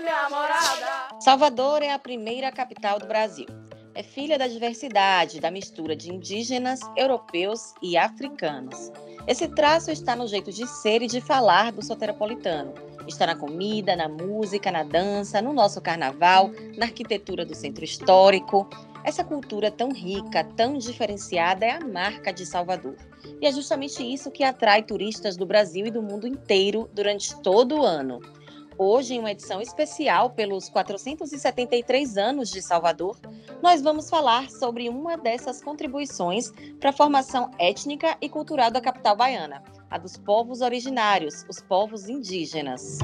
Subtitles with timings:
[0.00, 1.20] minha morada.
[1.20, 3.46] Salvador é a primeira capital do Brasil.
[3.94, 8.92] É filha da diversidade, da mistura de indígenas, europeus e africanos.
[9.26, 12.72] Esse traço está no jeito de ser e de falar do soteropolitano.
[13.08, 18.68] Está na comida, na música, na dança, no nosso carnaval, na arquitetura do centro histórico.
[19.02, 22.94] Essa cultura tão rica, tão diferenciada é a marca de Salvador.
[23.40, 27.80] E é justamente isso que atrai turistas do Brasil e do mundo inteiro durante todo
[27.80, 28.20] o ano.
[28.80, 33.18] Hoje, em uma edição especial pelos 473 anos de Salvador,
[33.60, 39.16] nós vamos falar sobre uma dessas contribuições para a formação étnica e cultural da capital
[39.16, 43.00] baiana, a dos povos originários, os povos indígenas.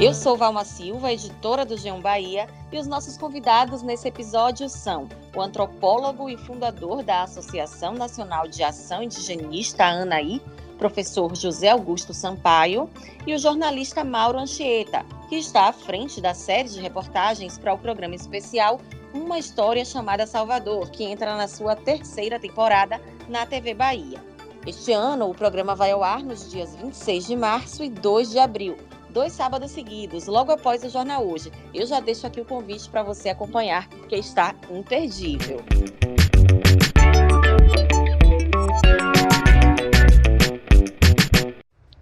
[0.00, 5.08] Eu sou Valma Silva, editora do Geão Bahia, e os nossos convidados nesse episódio são
[5.34, 10.40] o antropólogo e fundador da Associação Nacional de Ação Indigenista Anaí,
[10.74, 12.88] professor José Augusto Sampaio,
[13.26, 17.78] e o jornalista Mauro Anchieta, que está à frente da série de reportagens para o
[17.78, 18.80] programa especial
[19.12, 24.22] Uma História Chamada Salvador, que entra na sua terceira temporada na TV Bahia.
[24.66, 28.38] Este ano, o programa vai ao ar nos dias 26 de março e 2 de
[28.38, 28.76] abril,
[29.10, 31.52] dois sábados seguidos, logo após o Jornal Hoje.
[31.72, 35.60] Eu já deixo aqui o convite para você acompanhar, porque está imperdível.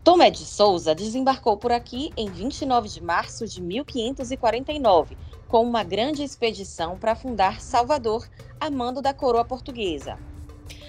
[0.04, 6.24] Tomé de Souza desembarcou por aqui em 29 de março de 1549, com uma grande
[6.24, 10.18] expedição para fundar Salvador, a mando da coroa portuguesa.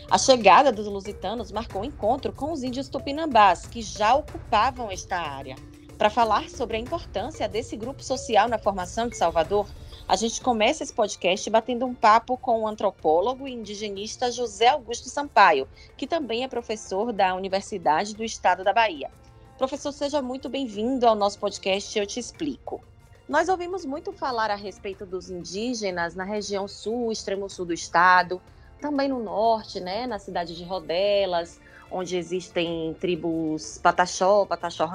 [0.09, 5.57] A chegada dos lusitanos marcou encontro com os índios tupinambás, que já ocupavam esta área.
[5.95, 9.67] Para falar sobre a importância desse grupo social na formação de Salvador,
[10.07, 15.09] a gente começa esse podcast batendo um papo com o antropólogo e indigenista José Augusto
[15.09, 19.09] Sampaio, que também é professor da Universidade do Estado da Bahia.
[19.57, 22.83] Professor, seja muito bem-vindo ao nosso podcast Eu Te Explico.
[23.29, 28.41] Nós ouvimos muito falar a respeito dos indígenas na região sul, extremo sul do estado,
[28.81, 34.89] também no norte, né, na cidade de Rodelas, onde existem tribos Pataxó, Pataxó,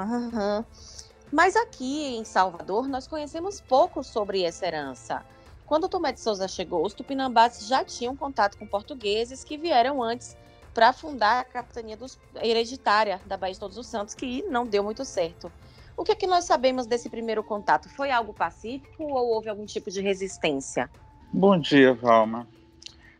[1.33, 5.25] mas aqui em Salvador, nós conhecemos pouco sobre essa herança.
[5.67, 10.37] Quando Tomé de Souza chegou, os tupinambás já tinham contato com portugueses que vieram antes
[10.73, 14.83] para fundar a capitania dos, hereditária da Baía de Todos os Santos, que não deu
[14.83, 15.53] muito certo.
[15.97, 17.89] O que é que nós sabemos desse primeiro contato?
[17.89, 20.89] Foi algo pacífico ou houve algum tipo de resistência?
[21.33, 22.47] Bom dia, Valma.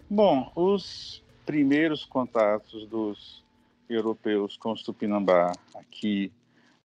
[0.09, 3.45] Bom, os primeiros contatos dos
[3.91, 6.33] europeus com os tupinambá aqui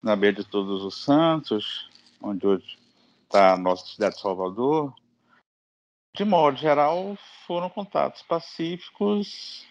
[0.02, 1.88] na Beira de Todos os Santos,
[2.20, 2.78] onde hoje
[3.24, 4.92] está a nossa cidade de Salvador,
[6.14, 9.66] de modo geral, foram contatos pacíficos,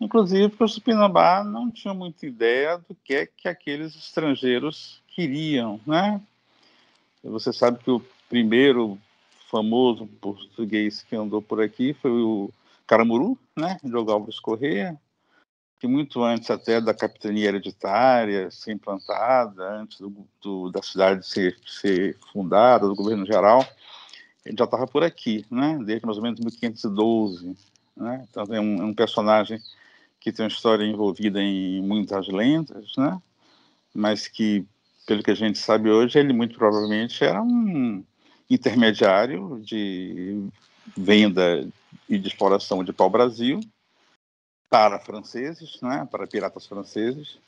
[0.00, 5.78] inclusive porque os Tupinambá não tinham muita ideia do que é que aqueles estrangeiros queriam,
[5.86, 6.18] né?
[7.22, 8.98] Você sabe que o primeiro
[9.50, 12.50] famoso português que andou por aqui foi o
[12.86, 13.76] Caramuru, né?
[13.84, 14.98] Diogo Alves Correia,
[15.82, 21.58] que muito antes até da capitania hereditária ser implantada, antes do, do, da cidade ser,
[21.66, 23.66] ser fundada, do governo geral,
[24.46, 25.80] ele já estava por aqui, né?
[25.84, 27.56] desde mais ou menos 1512.
[27.96, 28.24] Né?
[28.30, 29.58] Então é um, é um, personagem
[30.20, 33.20] que tem uma história envolvida em muitas lendas, né?
[33.92, 34.64] mas que,
[35.04, 38.04] pelo que a gente sabe hoje, ele muito provavelmente era um
[38.48, 40.46] intermediário de
[40.96, 41.66] venda
[42.08, 43.58] e de exploração de pau-brasil,
[44.72, 47.38] para franceses, né, para piratas franceses,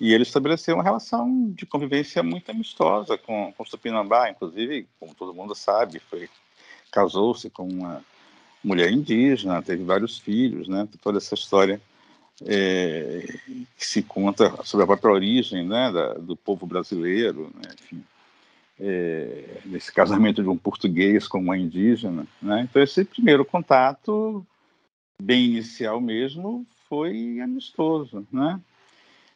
[0.00, 5.34] e ele estabeleceu uma relação de convivência muito amistosa com, com Tupinambá, inclusive, como todo
[5.34, 6.30] mundo sabe, foi
[6.92, 8.00] casou-se com uma
[8.62, 11.80] mulher indígena, teve vários filhos, né, toda essa história
[12.46, 13.26] é,
[13.76, 18.04] que se conta sobre a própria origem né, da, do povo brasileiro, né, enfim,
[18.78, 22.24] é, nesse casamento de um português com uma indígena.
[22.40, 22.68] Né?
[22.70, 24.46] Então, esse primeiro contato
[25.22, 28.60] bem inicial mesmo, foi amistoso, né?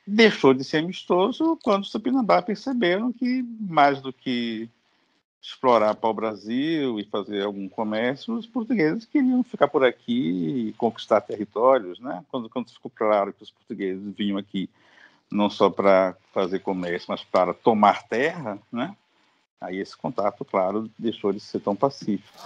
[0.07, 4.69] Deixou de ser amistoso quando os Tupinambá perceberam que, mais do que
[5.43, 10.73] explorar para o Brasil e fazer algum comércio, os portugueses queriam ficar por aqui e
[10.73, 12.25] conquistar territórios, né?
[12.31, 14.69] Quando, quando ficou claro que os portugueses vinham aqui
[15.31, 18.95] não só para fazer comércio, mas para tomar terra, né?
[19.61, 22.39] Aí esse contato, claro, deixou de ser tão pacífico.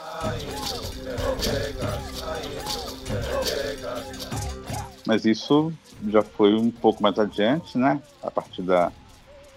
[5.07, 5.73] Mas isso
[6.09, 8.01] já foi um pouco mais adiante, né?
[8.23, 8.93] A partir da,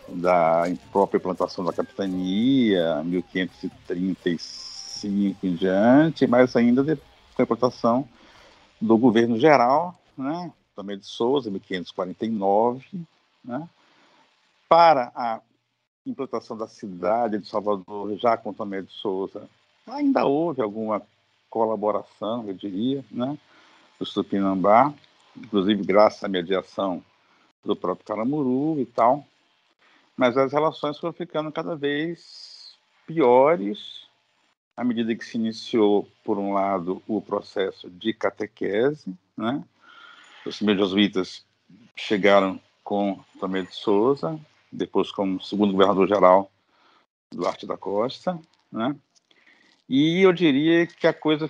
[0.10, 4.54] da própria implantação da capitania, 1535
[5.44, 8.08] em diante, mas ainda com a implantação
[8.80, 10.52] do governo geral, né?
[10.76, 13.06] Também de Souza, 1549,
[13.44, 13.68] né?
[14.68, 15.40] Para a
[16.06, 19.48] implantação da cidade de Salvador, já com Tomé de Souza,
[19.88, 21.02] ainda houve alguma
[21.54, 23.38] colaboração, eu diria, né,
[24.00, 24.92] do Tupinambá,
[25.38, 27.04] inclusive graças à mediação
[27.64, 29.24] do próprio Caramuru e tal,
[30.18, 34.08] mas as relações foram ficando cada vez piores
[34.76, 39.64] à medida que se iniciou, por um lado, o processo de catequese, né?
[40.44, 41.46] Os primeiros jesuítas
[41.96, 44.40] chegaram com Tomé de Souza,
[44.72, 46.52] depois como segundo governador-geral
[47.32, 48.40] Duarte da Costa,
[48.72, 48.96] né?
[49.88, 51.50] E eu diria que a coisa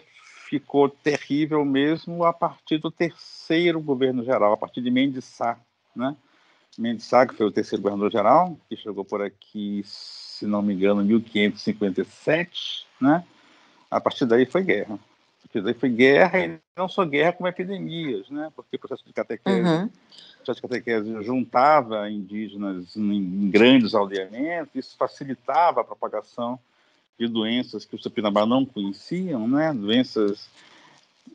[0.50, 5.58] ficou terrível mesmo a partir do terceiro governo geral, a partir de Mendes Sá,
[5.96, 6.16] né?
[6.78, 10.74] Mendes Sá, que foi o terceiro governador geral, que chegou por aqui, se não me
[10.74, 13.24] engano, em 1557, né?
[13.90, 14.96] A partir daí foi guerra.
[14.96, 18.52] A partir daí foi guerra e não só guerra como epidemias, né?
[18.56, 19.90] Porque o processo de catequese, uhum.
[20.38, 26.60] processo de catequese juntava indígenas em, em grandes aldeamentos, isso facilitava a propagação
[27.20, 29.74] de doenças que os Tupinambá não conheciam, né?
[29.74, 30.50] Doenças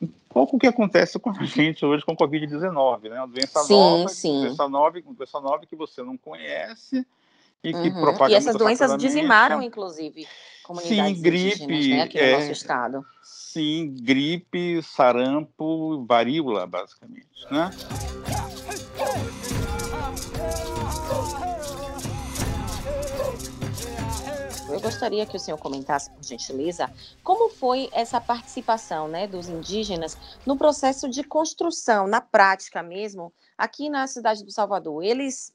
[0.01, 3.19] um pouco o que acontece com a gente hoje com Covid-19, né?
[3.19, 4.41] Uma doença sim, nova, sim.
[4.43, 7.07] Doença nova, doença nova que você não conhece
[7.63, 8.01] e que uhum.
[8.01, 10.27] propaga E essas doenças dizimaram, inclusive,
[10.63, 13.07] comunidades sim, gripe, né, aqui no é, nosso estado.
[13.23, 17.71] Sim, gripe, sarampo, varíola, basicamente, né?
[24.79, 26.89] Eu gostaria que o senhor comentasse, por gentileza,
[27.25, 30.17] como foi essa participação né, dos indígenas
[30.47, 35.03] no processo de construção, na prática mesmo, aqui na cidade do Salvador.
[35.03, 35.53] Eles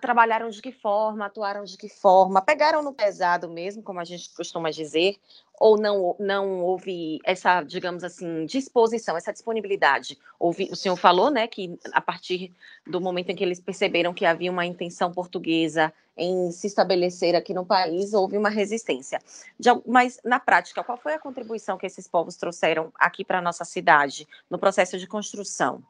[0.00, 4.30] trabalharam de que forma, atuaram de que forma, pegaram no pesado mesmo, como a gente
[4.34, 5.16] costuma dizer,
[5.58, 10.18] ou não, não houve essa, digamos assim, disposição, essa disponibilidade?
[10.38, 12.52] Houve, o senhor falou, né, que a partir
[12.86, 17.52] do momento em que eles perceberam que havia uma intenção portuguesa em se estabelecer aqui
[17.52, 19.20] no país, houve uma resistência.
[19.58, 23.42] De, mas, na prática, qual foi a contribuição que esses povos trouxeram aqui para a
[23.42, 25.82] nossa cidade, no processo de construção?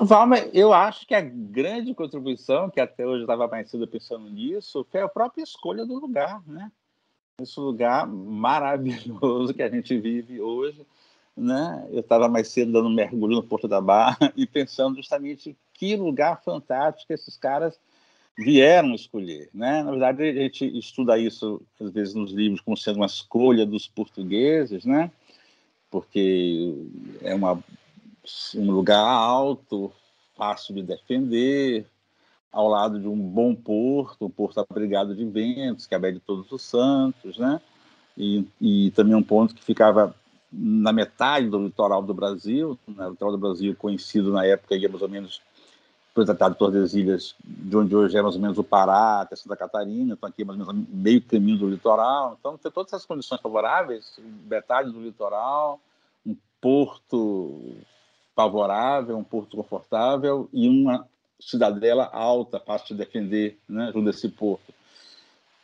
[0.00, 4.86] Valma, eu acho que a grande contribuição, que até hoje estava mais cedo pensando nisso,
[4.90, 6.72] foi a própria escolha do lugar, né?
[7.40, 10.86] Esse lugar maravilhoso que a gente vive hoje,
[11.36, 11.86] né?
[11.90, 15.94] Eu estava mais cedo dando um mergulho no Porto da Barra e pensando justamente que
[15.94, 17.78] lugar fantástico esses caras
[18.36, 19.82] vieram escolher, né?
[19.82, 23.88] Na verdade, a gente estuda isso às vezes nos livros como sendo uma escolha dos
[23.88, 25.10] portugueses, né?
[25.90, 26.74] Porque
[27.20, 27.62] é uma
[28.56, 29.92] um lugar alto,
[30.36, 31.86] fácil de defender,
[32.50, 36.14] ao lado de um bom porto, um porto abrigado de ventos, que é a Baía
[36.14, 37.60] de Todos os Santos, né?
[38.16, 40.14] E, e também um ponto que ficava
[40.52, 43.06] na metade do litoral do Brasil, né?
[43.06, 45.40] o litoral do Brasil conhecido na época, ia mais ou menos
[46.14, 49.56] pelo Tratado de Tordesilhas, de onde hoje é mais ou menos o Pará, até Santa
[49.56, 53.06] Catarina, então aqui é mais ou menos meio caminho do litoral, então tem todas essas
[53.06, 55.80] condições favoráveis, metade do litoral,
[56.26, 57.74] um porto
[58.34, 61.06] favorável, um porto confortável e uma
[61.40, 64.72] cidadela alta, fácil de defender, né, junto a esse porto.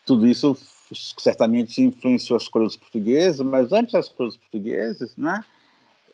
[0.04, 0.56] Tudo isso
[1.18, 5.44] certamente influenciou a escolha dos portugueses, mas antes das escolha dos portugueses, né,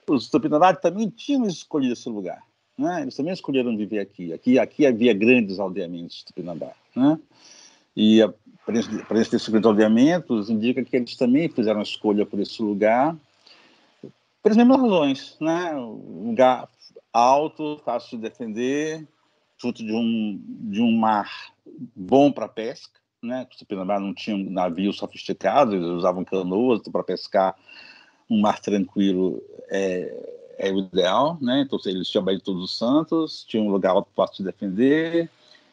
[0.08, 2.42] os tupinambás também tinham escolhido esse lugar.
[2.76, 3.02] Né?
[3.02, 4.32] Eles também escolheram viver aqui.
[4.32, 6.72] Aqui, aqui havia grandes aldeamentos de Tupinambá.
[6.94, 7.18] Né?
[7.96, 8.32] E a
[8.66, 13.16] presença desses grandes aldeamentos indica que eles também fizeram a escolha por esse lugar
[14.44, 15.74] pelas mesmas razões, né?
[15.74, 16.68] Um lugar
[17.10, 19.08] alto, fácil de defender,
[19.56, 20.38] junto de um
[20.70, 21.30] de um mar
[21.96, 23.46] bom para pesca, né?
[23.50, 27.56] Os Tupinambá não tinham navios sofisticados, eles usavam canoas para pescar.
[28.28, 31.62] Um mar tranquilo é, é o ideal, né?
[31.62, 34.50] Então eles tinham a Baía de Todos os Santos, tinham um lugar alto fácil de
[34.50, 35.30] defender,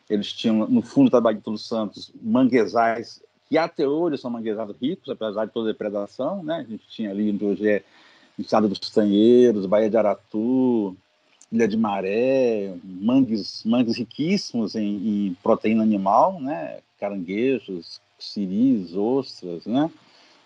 [0.09, 4.31] eles tinham no fundo da Baía de Todos os Santos manguezais que até hoje são
[4.31, 6.55] manguezais ricos, apesar de toda a depredação, né?
[6.55, 7.83] A gente tinha ali hoje
[8.45, 10.95] Estado dos Tanheiros, Baía de Aratu,
[11.51, 16.79] Ilha de Maré, mangues, mangues riquíssimos em, em, proteína animal, né?
[16.99, 19.91] caranguejos, siris, ostras, né?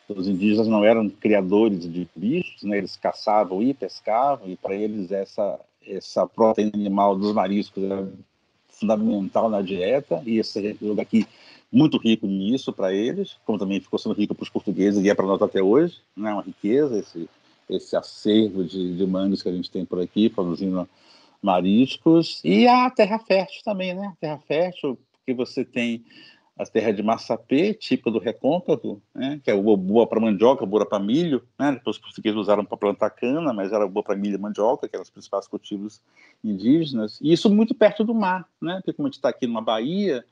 [0.07, 2.77] Os indígenas não eram criadores de bichos, né?
[2.77, 8.07] Eles caçavam e pescavam, e para eles essa essa proteína animal dos mariscos era
[8.69, 11.27] fundamental na dieta, e esse lugar aqui
[11.71, 15.13] muito rico nisso para eles, como também ficou sendo rico para os portugueses e é
[15.13, 16.33] para nós até hoje, né?
[16.33, 17.29] Uma riqueza esse
[17.69, 20.87] esse acervo de, de mangos que a gente tem por aqui, produzindo
[21.41, 24.07] mariscos, e a terra fértil também, né?
[24.07, 26.03] A terra fértil, porque você tem
[26.57, 29.41] a terra de massapê, típica do recôncavo, né?
[29.43, 31.73] que é boa para mandioca, boa para milho, né?
[31.73, 34.95] Depois os portugueses usaram para plantar cana, mas era boa para milho e mandioca, que
[34.95, 36.01] eram os principais cultivos
[36.41, 38.75] indígenas, e isso muito perto do mar, né?
[38.75, 40.23] Porque como a gente está aqui numa baía,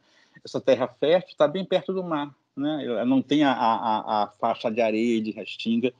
[0.44, 2.34] essa terra fértil está bem perto do mar.
[2.56, 2.86] Né?
[2.86, 5.92] Ela não tem a, a, a faixa de areia de restinga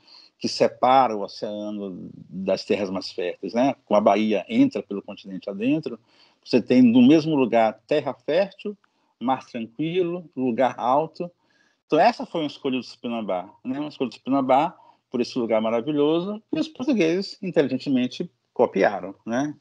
[0.44, 3.54] que separa o oceano das terras mais férteis.
[3.54, 3.74] Né?
[3.86, 5.98] Com a Bahia entra pelo continente adentro,
[6.44, 8.78] você tem no mesmo lugar terra fértil,
[9.18, 11.32] mar tranquilo, lugar alto.
[11.86, 13.80] Então essa foi uma escolha do Supinambá, né?
[13.80, 14.78] uma escolha do Supinambá
[15.10, 19.56] por esse lugar maravilhoso e os portugueses inteligentemente copiaram, né?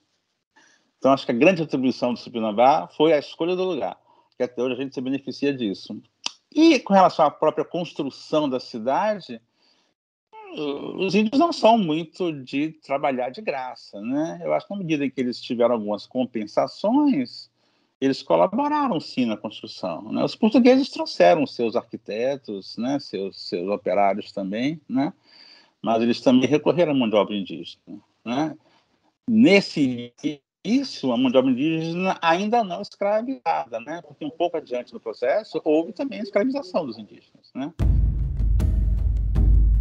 [0.99, 3.97] Então acho que a grande atribuição do Supinambá foi a escolha do lugar,
[4.37, 6.03] que até hoje a gente se beneficia disso.
[6.51, 9.41] E com relação à própria construção da cidade,
[10.53, 14.41] os índios não são muito de trabalhar de graça, né?
[14.43, 17.51] Eu acho que na medida em que eles tiveram algumas compensações,
[18.01, 20.11] eles colaboraram sim na construção.
[20.11, 20.25] Né?
[20.25, 22.99] Os portugueses trouxeram seus arquitetos, né?
[22.99, 25.13] Seus, seus operários também, né?
[25.81, 28.57] Mas eles também recorreram à mão de obra indígena, né?
[29.29, 30.13] Nesse
[30.65, 34.01] isso, a mão de obra indígena ainda não escravizada, né?
[34.03, 37.73] Porque um pouco adiante do processo houve também a escravização dos indígenas, né?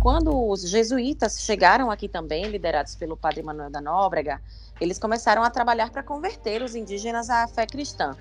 [0.01, 4.41] Quando os jesuítas chegaram aqui também, liderados pelo padre Manuel da Nóbrega,
[4.79, 8.17] eles começaram a trabalhar para converter os indígenas à fé cristã.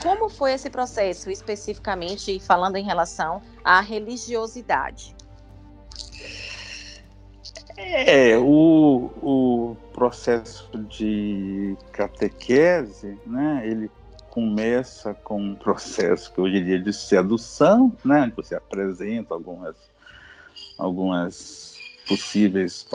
[0.00, 5.16] Como foi esse processo, especificamente falando em relação à religiosidade?
[7.76, 13.90] É, o, o processo de catequese, né, ele
[14.30, 19.76] começa com um processo que eu diria de sedução, né, você apresenta algumas,
[20.78, 21.74] algumas
[22.06, 22.86] possíveis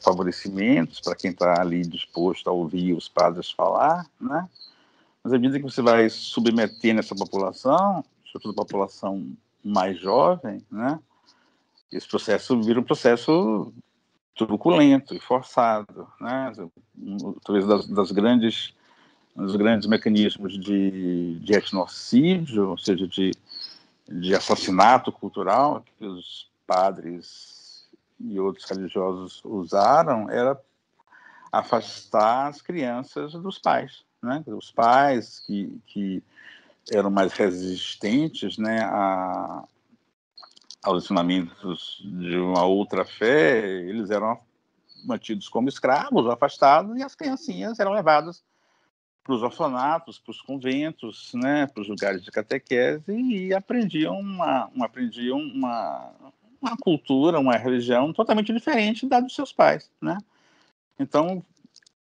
[0.00, 4.48] favorecimentos para quem está ali disposto a ouvir os padres falar, né,
[5.22, 9.26] mas à medida que você vai submetendo essa população, sobretudo a população
[9.62, 10.98] mais jovem, né,
[11.92, 13.72] esse processo vira um processo
[14.34, 16.52] truculento e forçado, né?
[17.44, 18.74] Talvez das, das grandes
[19.36, 23.32] dos grandes mecanismos de, de etnocídio, ou seja, de,
[24.08, 27.88] de assassinato cultural que os padres
[28.20, 30.60] e outros religiosos usaram era
[31.52, 34.42] afastar as crianças dos pais, né?
[34.46, 36.22] Os pais que, que
[36.92, 39.64] eram mais resistentes, né, a,
[40.82, 44.38] aos ensinamentos de uma outra fé, eles eram
[45.04, 48.42] mantidos como escravos, afastados, e as criancinhas eram levadas
[49.22, 54.66] para os orfanatos, para os conventos, né, para os lugares de catequese e aprendiam uma,
[54.74, 56.12] uma aprendiam uma,
[56.64, 60.18] uma cultura, uma religião totalmente diferente da dos seus pais, né?
[60.98, 61.42] Então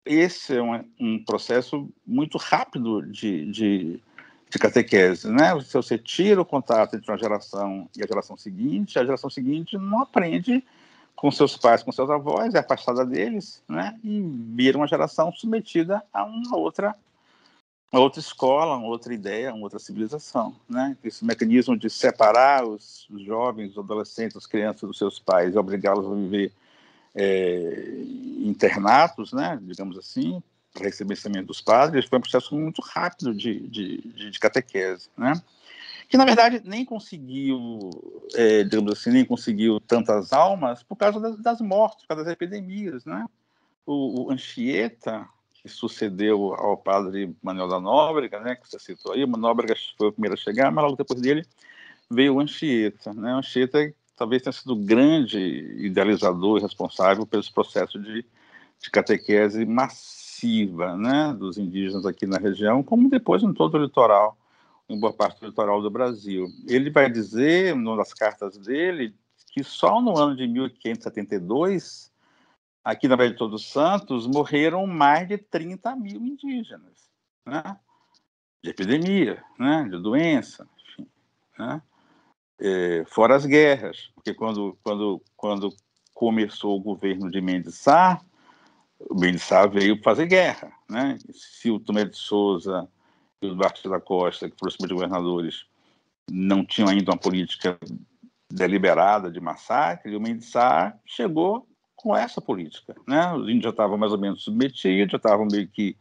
[0.05, 4.01] esse é um, um processo muito rápido de, de
[4.49, 5.59] de catequese, né?
[5.61, 9.77] Se você tira o contato entre uma geração e a geração seguinte, a geração seguinte
[9.77, 10.63] não aprende
[11.15, 13.97] com seus pais, com seus avós, é afastada deles, né?
[14.03, 14.21] E
[14.55, 16.95] vira uma geração submetida a uma outra,
[17.97, 20.95] outra escola, uma outra ideia, uma outra civilização, né?
[21.03, 26.13] Esse mecanismo de separar os, jovens, os adolescentes, as crianças dos seus pais obrigá-los a
[26.13, 26.51] viver
[27.15, 28.03] é,
[28.39, 29.57] internatos, né?
[29.61, 34.39] Digamos assim, para receber ensinamento dos padres, foi um processo muito rápido de, de, de
[34.39, 35.33] catequese, né?
[36.09, 37.91] que na verdade nem conseguiu,
[38.33, 42.33] é, digamos assim, nem conseguiu tantas almas por causa das, das mortes, por causa das
[42.33, 43.27] epidemias, né?
[43.85, 45.27] O, o, Anchieta,
[45.61, 50.07] que sucedeu ao padre Manuel da Nóbrega, né, que você citou aí, o Nóbrega foi
[50.07, 51.45] o primeiro a chegar, mas logo depois dele
[52.09, 53.35] veio o Anchieta, né?
[53.35, 55.39] O Anchieta talvez tenha sido o grande
[55.79, 58.25] idealizador e responsável pelos processos de,
[58.81, 64.37] de catequese massiva né, dos indígenas aqui na região, como depois em todo o litoral,
[64.89, 66.47] em boa parte do litoral do Brasil.
[66.67, 69.13] Ele vai dizer, numa das cartas dele,
[69.51, 72.08] que só no ano de 1572,
[72.83, 77.09] aqui na Baía de Todos Santos, morreram mais de 30 mil indígenas,
[77.45, 77.77] né?
[78.63, 79.83] de epidemia, né?
[79.83, 81.07] de doença, enfim.
[81.57, 81.81] Né?
[82.59, 85.73] É, fora as guerras, porque quando, quando, quando
[86.13, 88.21] começou o governo de Mendes Sá,
[88.99, 90.71] o Benissá veio fazer guerra.
[90.89, 91.17] Né?
[91.31, 92.89] Se o Tomé de Souza
[93.41, 95.65] e o Duarte da Costa, que foram os governadores,
[96.29, 97.79] não tinham ainda uma política
[98.51, 101.68] deliberada de massacre, o Mendes Sá chegou
[102.01, 102.95] com essa política.
[103.05, 103.33] Né?
[103.33, 105.95] Os índios já estavam mais ou menos submetidos, já estavam meio que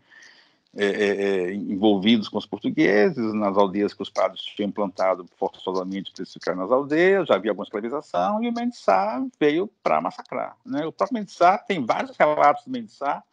[0.77, 6.13] é, é, é, envolvidos com os portugueses, nas aldeias que os padres tinham plantado forçosamente
[6.13, 10.01] para eles ficarem nas aldeias, já havia alguma escravização, e o Mendes Sá veio para
[10.01, 10.57] massacrar.
[10.65, 10.87] Né?
[10.87, 13.25] O próprio Mendes Sá tem vários relatos do Mendes Sá,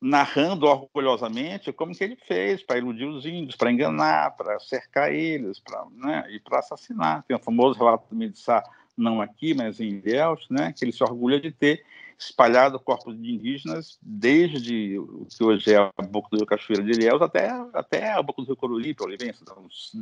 [0.00, 5.60] narrando orgulhosamente como que ele fez para iludir os índios, para enganar, para cercar eles,
[5.60, 7.22] para né, e para assassinar.
[7.28, 8.62] Tem o famoso relato do Mendes Sá
[9.00, 11.84] não aqui, mas em Ilhéus, né, que ele se orgulha de ter
[12.18, 16.90] espalhado corpos de indígenas desde o que hoje é a Boca do Rio Cachoeira de
[16.90, 19.96] Ilhéus até, até a Boca do Rio Coruripe, Olivença, uns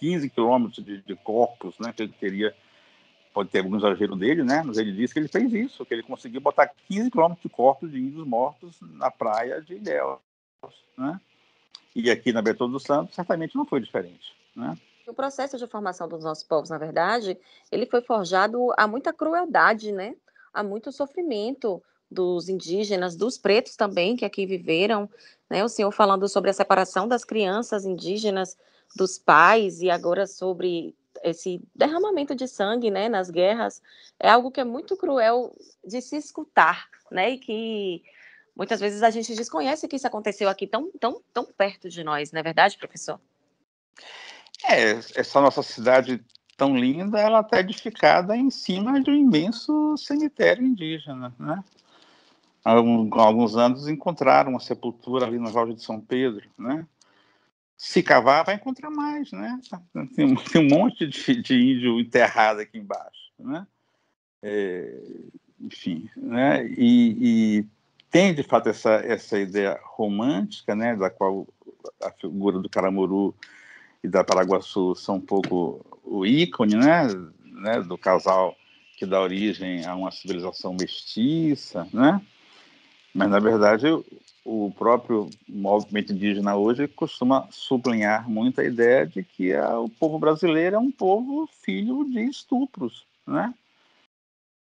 [0.00, 2.54] 15 quilômetros de, de, corpos né, que ele teria,
[3.34, 6.02] pode ter algum exagero dele, né, mas ele disse que ele fez isso, que ele
[6.02, 10.18] conseguiu botar 15 quilômetros de corpos de índios mortos na praia de Ilhéus.
[10.96, 11.20] Né?
[11.94, 14.34] E aqui na Bertoldo do Santo, certamente não foi diferente.
[14.56, 14.74] Né?
[15.08, 17.40] O processo de formação dos nossos povos, na verdade,
[17.72, 20.14] ele foi forjado a muita crueldade, né?
[20.52, 25.08] A muito sofrimento dos indígenas, dos pretos também que aqui viveram,
[25.48, 25.64] né?
[25.64, 28.54] O senhor falando sobre a separação das crianças indígenas
[28.94, 33.82] dos pais e agora sobre esse derramamento de sangue, né, nas guerras,
[34.20, 37.30] é algo que é muito cruel de se escutar, né?
[37.30, 38.02] E que
[38.54, 42.30] muitas vezes a gente desconhece que isso aconteceu aqui tão, tão, tão perto de nós,
[42.30, 43.18] não é verdade, professor?
[44.64, 46.20] É, essa nossa cidade
[46.56, 51.62] tão linda, ela está edificada em cima de um imenso cemitério indígena, né?
[52.64, 56.84] Há alguns anos encontraram uma sepultura ali no Vale de São Pedro, né?
[57.76, 59.58] Se cavar, vai encontrar mais, né?
[60.16, 63.66] Tem, tem um monte de, de, índio enterrado aqui embaixo, né?
[64.42, 65.00] É,
[65.60, 66.66] enfim, né?
[66.66, 67.66] E, e,
[68.10, 70.96] tem de fato essa essa ideia romântica, né?
[70.96, 71.46] Da qual
[72.02, 73.34] a figura do Caramuru
[74.02, 77.06] e da Paraguaçu são um pouco o ícone né,
[77.44, 78.56] né, do casal
[78.96, 82.20] que dá origem a uma civilização mestiça, né?
[83.14, 83.86] Mas, na verdade,
[84.44, 90.18] o próprio movimento indígena hoje costuma sublinhar muito a ideia de que a, o povo
[90.18, 93.54] brasileiro é um povo filho de estupros, né?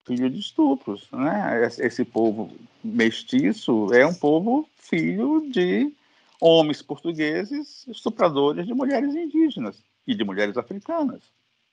[0.05, 1.67] Filho de estupros, né?
[1.79, 2.51] Esse povo
[2.83, 5.91] mestiço é um povo filho de
[6.39, 11.21] homens portugueses estupradores de mulheres indígenas e de mulheres africanas,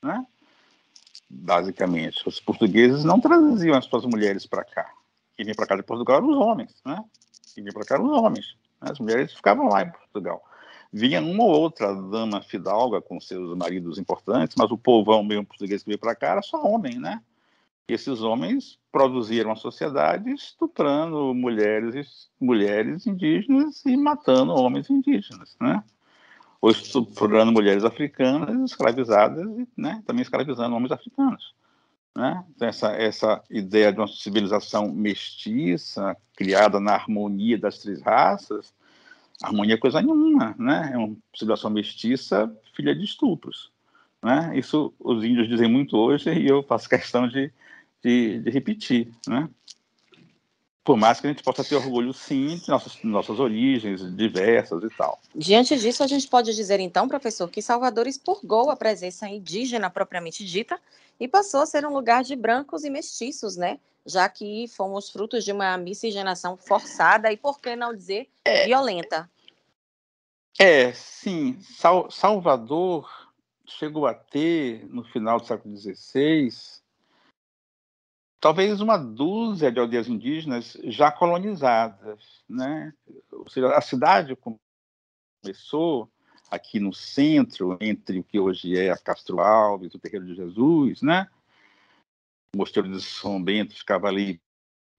[0.03, 0.27] né?
[1.29, 4.91] Basicamente, os portugueses não traziam as suas mulheres para cá.
[5.35, 7.03] Quem vinha para cá de Portugal eram os homens, né?
[7.55, 8.57] Quem vinha para cá eram os homens.
[8.81, 8.91] Né?
[8.91, 10.43] As mulheres ficavam lá em Portugal.
[10.93, 15.83] Vinha uma ou outra dama fidalga com seus maridos importantes, mas o povão mesmo português
[15.83, 17.23] que veio para cá era só homem, né?
[17.89, 25.83] Esses homens produziram a sociedade estuprando mulheres, mulheres indígenas e matando homens indígenas, né?
[26.61, 31.55] Ou estuprando mulheres africanas escravizadas e né, também escravizando homens africanos.
[32.15, 32.45] Né?
[32.55, 38.73] Então, essa, essa ideia de uma civilização mestiça, criada na harmonia das três raças,
[39.43, 40.91] harmonia é coisa nenhuma, né?
[40.95, 43.73] É uma civilização mestiça, filha de estupros.
[44.23, 44.57] Né?
[44.57, 47.53] Isso os índios dizem muito hoje e eu faço questão de
[48.03, 49.49] de, de repetir, né?
[50.85, 54.91] Por mais que a gente possa ter orgulho, sim, de nossas, nossas origens diversas e
[54.91, 55.21] tal.
[55.33, 60.45] Diante disso, a gente pode dizer, então, professor, que Salvador expurgou a presença indígena propriamente
[60.45, 60.81] dita
[61.21, 63.79] e passou a ser um lugar de brancos e mestiços, né?
[64.05, 69.31] Já que fomos frutos de uma miscigenação forçada e, por que não dizer, é, violenta.
[70.59, 71.61] É, sim.
[71.61, 73.09] Sal, Salvador
[73.65, 76.49] chegou a ter, no final do século XVI,
[78.43, 82.93] talvez uma dúzia de aldeias indígenas já colonizadas, né?
[83.31, 84.37] Ou seja, a cidade
[85.45, 86.11] começou
[86.51, 91.03] aqui no centro, entre o que hoje é a Castro Alves, o Terreiro de Jesus,
[91.03, 91.29] né?
[92.53, 94.41] O Mosteiro de São Bento ficava ali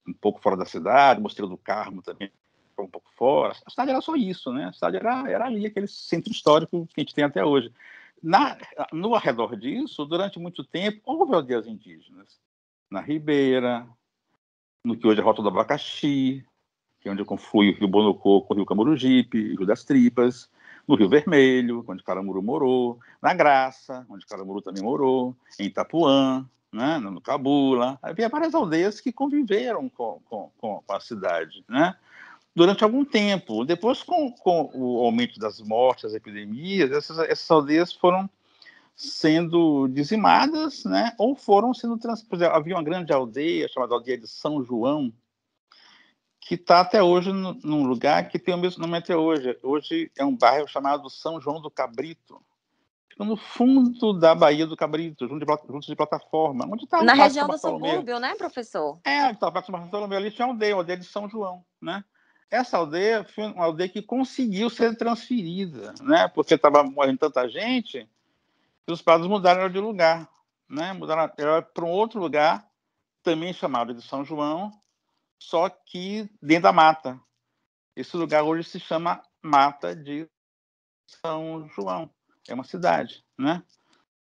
[0.08, 2.32] um pouco fora da cidade, o Mosteiro do Carmo também
[2.70, 3.58] ficava um pouco fora.
[3.66, 4.70] A cidade era só isso, né?
[4.70, 7.74] A cidade era, era ali, aquele centro histórico que a gente tem até hoje.
[8.22, 8.58] Na,
[8.94, 12.42] no arredor disso, durante muito tempo, houve aldeias indígenas
[12.94, 13.88] na Ribeira,
[14.86, 16.46] no que hoje é a Rota do Abacaxi,
[17.02, 20.48] que é onde conflui o Rio Bonocô com o Rio Camurugipe, Rio das Tripas,
[20.88, 27.00] no Rio Vermelho, onde Caramuru morou, na Graça, onde Caramuru também morou, em Itapuã, né,
[27.00, 27.98] no Cabula.
[28.00, 31.96] Havia várias aldeias que conviveram com, com, com a cidade, né?
[32.56, 33.66] Durante algum tempo.
[33.66, 38.30] Depois, com, com o aumento das mortes, das epidemias, essas, essas aldeias foram
[38.96, 42.56] sendo dizimadas, né, ou foram sendo transportadas.
[42.56, 45.12] Havia uma grande aldeia chamada aldeia de São João,
[46.40, 49.58] que está até hoje no, num lugar que tem o mesmo nome até hoje.
[49.64, 52.42] Hoje é um bairro chamado São João do Cabrito.
[53.10, 56.68] Fica no fundo da Baía do Cabrito, junto de, junto de plataforma.
[56.70, 59.00] Onde tá Na região do subúrbio, né, professor?
[59.06, 60.18] É, está o Bartolomeu.
[60.18, 62.04] Ali tinha uma aldeia, a aldeia de São João, né?
[62.50, 66.28] Essa aldeia foi uma aldeia que conseguiu ser transferida, né?
[66.28, 68.08] Porque estava morrendo tanta gente
[68.88, 70.30] e os padres mudaram de lugar,
[70.70, 70.94] né?
[70.94, 71.32] Mudaram
[71.74, 72.68] para um outro lugar,
[73.22, 74.72] também chamado de São João,
[75.42, 77.20] só que dentro da mata.
[77.96, 80.28] Esse lugar hoje se chama Mata de
[81.08, 82.10] São João.
[82.48, 83.64] É uma cidade, né?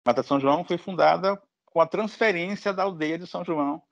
[0.07, 3.83] Mata de São João foi fundada com a transferência da aldeia de São João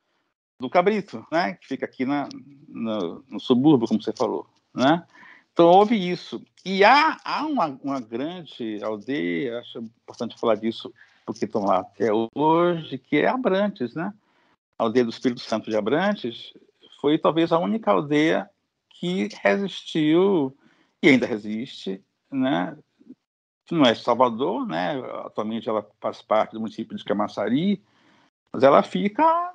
[0.58, 2.28] do Cabrito, né, que fica aqui na,
[2.68, 5.06] no, no subúrbio, como você falou, né?
[5.54, 6.42] Então houve isso.
[6.64, 10.92] E há, há uma, uma grande aldeia, acho importante falar disso,
[11.24, 14.12] porque estão lá até hoje, que é Abrantes, né?
[14.76, 16.52] A aldeia do Espírito Santo de Abrantes
[17.00, 18.50] foi talvez a única aldeia
[18.90, 20.56] que resistiu
[21.00, 22.76] e ainda resiste, né?
[23.70, 24.98] Não é Salvador, né?
[25.24, 27.80] Atualmente ela faz parte do município de Camaçari,
[28.52, 29.52] mas ela fica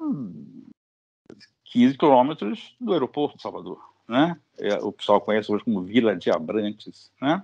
[1.65, 4.35] 15 quilômetros do aeroporto de Salvador, né?
[4.57, 7.43] É, o pessoal conhece hoje como Vila de Abrantes, né?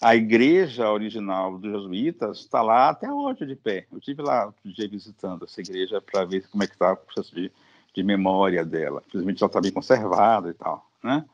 [0.00, 3.86] A igreja original dos jesuítas está lá até hoje de pé.
[3.92, 6.96] Eu tive lá outro dia visitando essa igreja para ver como é que está o
[6.96, 7.50] processo de,
[7.94, 9.02] de memória dela.
[9.06, 11.24] Infelizmente já está bem conservada e tal, né?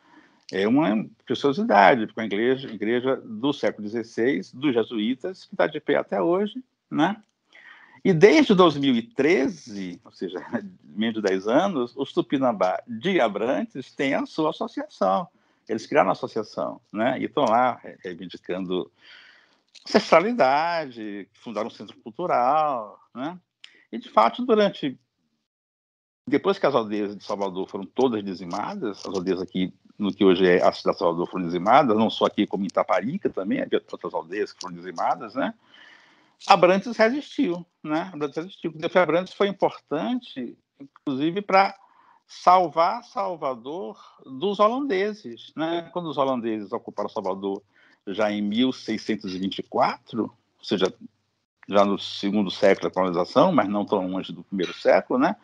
[0.52, 5.68] É uma preciosidade, porque é a igreja, igreja do século XVI, dos jesuítas, que está
[5.68, 7.16] de pé até hoje, né?
[8.04, 10.38] E desde 2013, ou seja,
[10.84, 15.28] menos de 10 anos, os Tupinambá de Abrantes têm a sua associação.
[15.68, 17.18] Eles criaram uma associação, né?
[17.20, 18.90] E estão lá reivindicando
[19.86, 23.38] ancestralidade, fundaram um centro cultural, né?
[23.92, 24.98] E, de fato, durante...
[26.26, 30.46] Depois que as aldeias de Salvador foram todas dizimadas, as aldeias aqui no que hoje
[30.46, 34.14] é a cidade de Salvador foram dizimadas, não só aqui como Itaparica também, havia outras
[34.14, 35.52] aldeias que foram dizimadas, né?
[36.46, 38.10] Abrantes resistiu, né?
[38.12, 38.72] Abrantes resistiu.
[38.72, 41.76] O Abrantes foi importante, inclusive, para
[42.26, 45.90] salvar Salvador dos holandeses, né?
[45.92, 47.62] Quando os holandeses ocuparam Salvador
[48.06, 50.94] já em 1624, ou seja,
[51.68, 55.36] já no segundo século da colonização, mas não tão longe do primeiro século, né?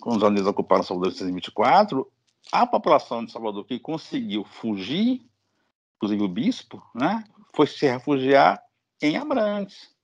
[0.00, 2.10] Quando os holandeses ocuparam Salvador em 1624,
[2.52, 5.22] a população de Salvador que conseguiu fugir,
[5.96, 7.24] inclusive o bispo, né?
[7.54, 8.62] Foi se refugiar
[9.00, 9.96] em Abrantes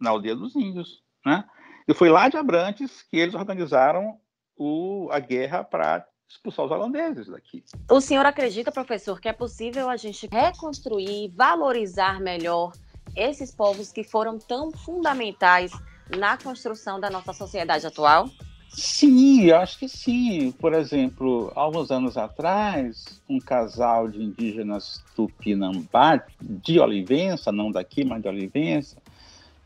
[0.00, 1.44] na aldeia dos índios, né?
[1.86, 4.18] E foi lá de Abrantes que eles organizaram
[4.56, 7.64] o, a guerra para expulsar os holandeses daqui.
[7.90, 12.72] O senhor acredita, professor, que é possível a gente reconstruir, valorizar melhor
[13.16, 15.72] esses povos que foram tão fundamentais
[16.16, 18.28] na construção da nossa sociedade atual?
[18.68, 20.52] Sim, eu acho que sim.
[20.52, 28.22] Por exemplo, alguns anos atrás, um casal de indígenas tupinambá de Olivença, não daqui, mas
[28.22, 28.99] de Olivença,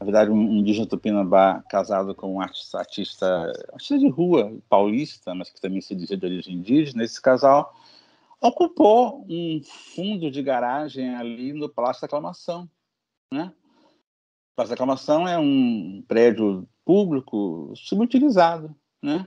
[0.05, 5.49] na verdade, um indígena tupinambá casado com um artista, artista, artista de rua paulista, mas
[5.49, 7.75] que também se dizia de origem indígena, esse casal
[8.39, 12.69] ocupou um fundo de garagem ali no Palácio da Aclamação.
[13.33, 13.51] Né?
[14.53, 19.27] O Palácio da Aclamação é um prédio público subutilizado, né?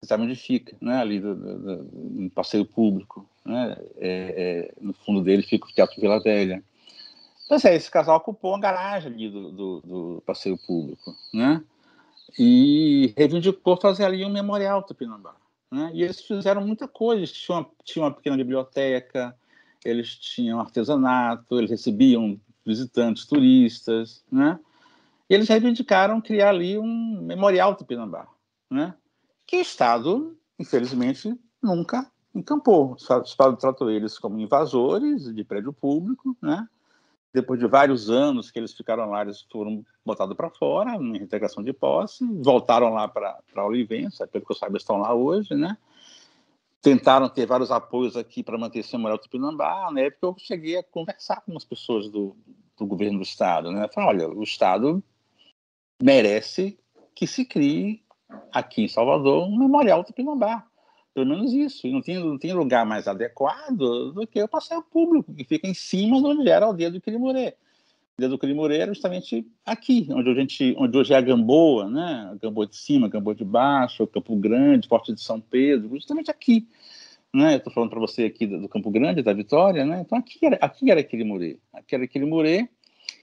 [0.00, 0.98] Você sabe onde fica, né?
[0.98, 3.28] ali do, do, do, passeio público.
[3.44, 3.76] Né?
[3.96, 6.62] É, é, no fundo dele fica o Teatro Vila Velha.
[7.44, 11.62] Então, assim, esse casal ocupou a garagem ali do, do, do, passeio público, né?
[12.38, 15.36] E reivindicou fazer ali um memorial Tupinambá.
[15.70, 15.90] Né?
[15.92, 17.20] E eles fizeram muita coisa.
[17.20, 19.36] Eles tinham uma, tinham uma pequena biblioteca,
[19.84, 24.58] eles tinham artesanato, eles recebiam visitantes, turistas, né?
[25.28, 28.26] E eles reivindicaram criar ali um memorial Tupinambá,
[28.70, 28.94] né?
[29.46, 32.92] Que o Estado, infelizmente, nunca encampou.
[32.92, 36.66] O Estado tratou eles como invasores de prédio público, né?
[37.34, 41.64] Depois de vários anos que eles ficaram lá, eles foram botados para fora, em integração
[41.64, 45.76] de posse, voltaram lá para a Olivença, pelo que eu saiba, estão lá hoje, né?
[46.80, 49.90] Tentaram ter vários apoios aqui para manter esse memorial Tupinambá.
[49.90, 52.36] Na época, eu cheguei a conversar com umas pessoas do,
[52.78, 53.88] do governo do Estado, né?
[53.92, 55.02] Falei, olha, o Estado
[56.00, 56.78] merece
[57.16, 58.04] que se crie
[58.52, 60.64] aqui em Salvador um memorial Tupinambá
[61.14, 61.86] pelo menos isso.
[61.86, 65.66] E não tem, não tem lugar mais adequado do que o passeio público, que fica
[65.68, 67.54] em cima de onde era o dia do Quirimurê.
[68.18, 71.88] O dia do Quirimurê era justamente aqui, onde, a gente, onde hoje é a Gamboa,
[71.88, 72.30] né?
[72.32, 76.30] A Gamboa de cima, a Gamboa de baixo, Campo Grande, Porto de São Pedro, justamente
[76.30, 76.66] aqui.
[77.32, 77.56] Né?
[77.56, 80.02] Estou falando para você aqui do, Campo Grande, da Vitória, né?
[80.04, 81.58] Então aqui era, aqui era Quirimurê.
[81.72, 82.68] Aqui era Quirimurê,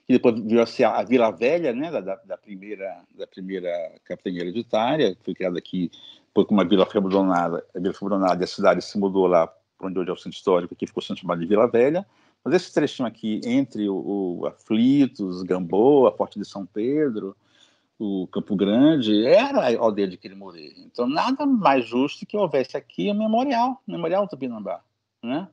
[0.06, 1.90] que depois virou a, a Vila Velha, né?
[1.90, 3.70] Da, da, primeira, da primeira
[4.04, 5.90] capitania hereditária, que foi criada aqui
[6.34, 9.46] com uma vila abandonada, a vila abandonada e a cidade se mudou lá
[9.82, 12.06] para onde hoje é o centro histórico, que ficou sendo chamado de Vila Velha.
[12.44, 17.36] Mas esse trechinho aqui, entre o, o Aflitos, Gamboa, Forte de São Pedro,
[17.98, 20.74] o Campo Grande, era a aldeia de Quirimurê.
[20.78, 24.80] Então, nada mais justo que houvesse aqui um memorial, um memorial Tupinambá,
[25.22, 25.48] né?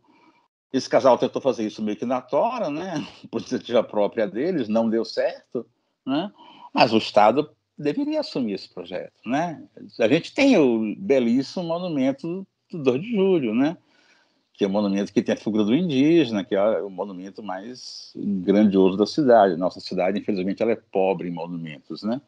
[0.72, 3.06] Esse casal tentou fazer isso meio que na tora, né?
[3.30, 5.66] Por iniciativa própria deles, não deu certo,
[6.06, 6.32] né?
[6.74, 9.64] Mas o Estado deveria assumir esse projeto, né?
[10.00, 13.78] A gente tem o belíssimo monumento do 2 de julho, né?
[14.54, 18.12] Que é o monumento que tem a figura do indígena, que é o monumento mais
[18.16, 19.56] grandioso da cidade.
[19.56, 22.22] Nossa cidade, infelizmente, ela é pobre em monumentos, né?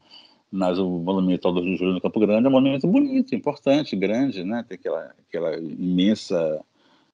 [0.51, 3.95] mas o monumento ao 2 de julho no Campo Grande é um monumento bonito, importante,
[3.95, 4.65] grande, né?
[4.67, 6.59] Tem aquela, aquela imensa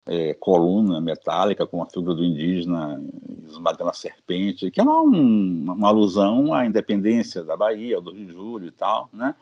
[0.07, 2.99] é, coluna metálica com a figura do indígena
[3.47, 8.31] esmagando a serpente, que é uma, uma, alusão à independência da Bahia, ao 2 de
[8.31, 9.35] julho e tal, né?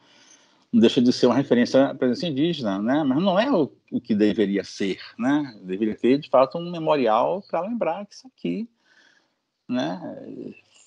[0.72, 3.04] Não deixa de ser uma referência à presença indígena, né?
[3.04, 5.58] Mas não é o, o que deveria ser, né?
[5.64, 8.68] Deveria ter, de fato, um memorial para lembrar que isso aqui,
[9.68, 10.00] né?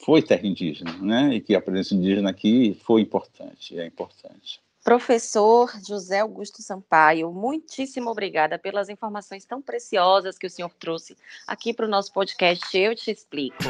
[0.05, 1.35] Foi terra indígena, né?
[1.35, 4.61] E que a presença indígena aqui foi importante, é importante.
[4.85, 11.75] Professor José Augusto Sampaio, muitíssimo obrigada pelas informações tão preciosas que o senhor trouxe aqui
[11.75, 13.65] para o nosso podcast Eu Te Explico.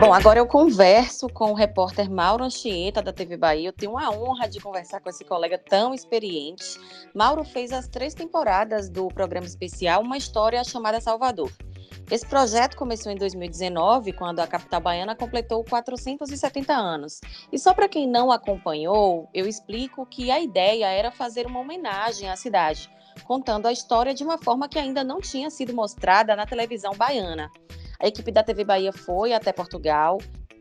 [0.00, 3.68] Bom, agora eu converso com o repórter Mauro Anchieta, da TV Bahia.
[3.68, 6.78] Eu tenho a honra de conversar com esse colega tão experiente.
[7.12, 11.50] Mauro fez as três temporadas do programa especial Uma História Chamada Salvador.
[12.10, 17.20] Esse projeto começou em 2019, quando a capital baiana completou 470 anos.
[17.52, 22.30] E só para quem não acompanhou, eu explico que a ideia era fazer uma homenagem
[22.30, 22.90] à cidade,
[23.24, 27.50] contando a história de uma forma que ainda não tinha sido mostrada na televisão baiana.
[28.00, 30.16] A equipe da TV Bahia foi até Portugal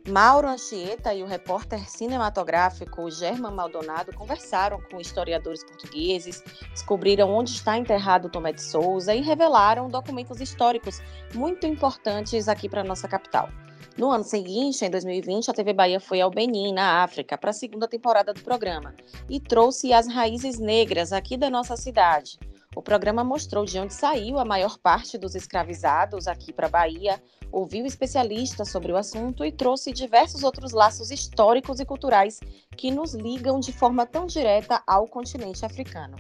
[0.10, 6.42] Mauro Anchieta e o repórter cinematográfico German Maldonado conversaram com historiadores portugueses,
[6.72, 11.02] descobriram onde está enterrado Tomé de Souza e revelaram documentos históricos
[11.36, 13.50] muito importantes aqui para nossa capital.
[13.98, 17.54] No ano seguinte, em 2020, a TV Bahia foi ao Benin, na África, para a
[17.54, 18.96] segunda temporada do programa
[19.30, 22.40] e trouxe as raízes negras aqui da nossa cidade.
[22.78, 27.20] O programa mostrou de onde saiu a maior parte dos escravizados aqui para a Bahia,
[27.52, 32.40] ouviu especialistas sobre o assunto e trouxe diversos outros laços históricos e culturais
[32.78, 36.18] que nos ligam de forma tão direta ao continente africano.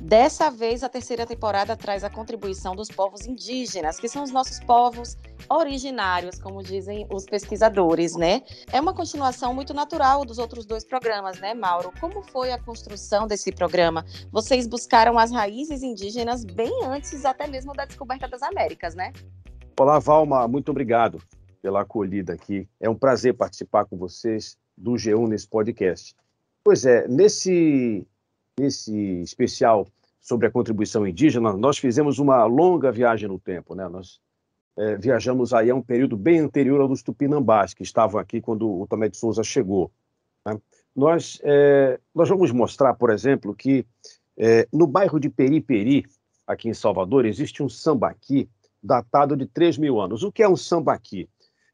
[0.00, 4.60] Dessa vez, a terceira temporada traz a contribuição dos povos indígenas, que são os nossos
[4.60, 8.42] povos originários, como dizem os pesquisadores, né?
[8.72, 11.92] É uma continuação muito natural dos outros dois programas, né, Mauro?
[12.00, 14.04] Como foi a construção desse programa?
[14.30, 19.12] Vocês buscaram as raízes indígenas bem antes até mesmo da descoberta das Américas, né?
[19.78, 21.20] Olá, Valma, muito obrigado
[21.60, 22.68] pela acolhida aqui.
[22.80, 26.14] É um prazer participar com vocês do G1 nesse podcast.
[26.62, 28.06] Pois é, nesse,
[28.58, 29.86] nesse especial
[30.20, 33.88] sobre a contribuição indígena, nós fizemos uma longa viagem no tempo, né?
[33.88, 34.20] Nós
[34.76, 38.80] é, viajamos aí a um período bem anterior ao dos Tupinambás, que estavam aqui quando
[38.80, 39.90] o Tomé de Souza chegou.
[40.44, 40.60] Né?
[40.94, 43.86] Nós, é, nós vamos mostrar, por exemplo, que
[44.36, 46.04] é, no bairro de Periperi,
[46.46, 48.48] aqui em Salvador, existe um sambaqui
[48.82, 50.22] datado de 3 mil anos.
[50.22, 51.28] O que é um sambaqui?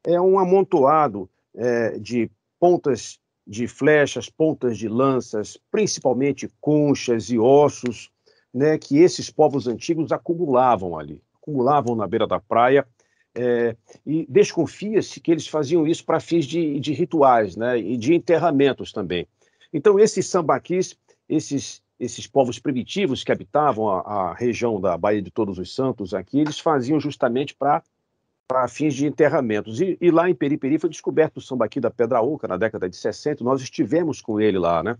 [0.05, 8.09] É um amontoado é, de pontas de flechas, pontas de lanças, principalmente conchas e ossos,
[8.53, 12.87] né, que esses povos antigos acumulavam ali, acumulavam na beira da praia,
[13.35, 13.75] é,
[14.05, 18.91] e desconfia-se que eles faziam isso para fins de, de rituais né, e de enterramentos
[18.91, 19.27] também.
[19.73, 20.95] Então, esses sambaquis,
[21.27, 26.13] esses esses povos primitivos que habitavam a, a, região da Baía de Todos os Santos
[26.13, 29.79] aqui, eles faziam justamente para fins de enterramentos.
[29.79, 32.97] E, e, lá em Periperi foi descoberto o sambaqui da Pedra Oca na década de
[32.97, 34.97] 60, nós estivemos com ele lá, né?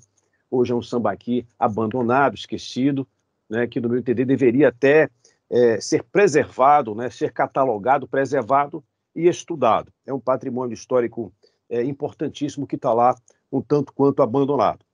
[0.49, 3.05] Hoje é um sambaqui abandonado, esquecido,
[3.49, 5.09] né, que no meu entender deveria até
[5.49, 8.83] é, ser preservado, né, ser catalogado, preservado
[9.15, 9.91] e estudado.
[10.05, 11.33] É um patrimônio histórico
[11.69, 13.15] é, importantíssimo que está lá
[13.51, 14.85] um tanto quanto abandonado.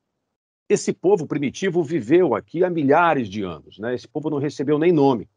[0.67, 3.95] Esse povo primitivo viveu aqui há milhares de anos, né?
[3.95, 5.27] esse povo não recebeu nem nome.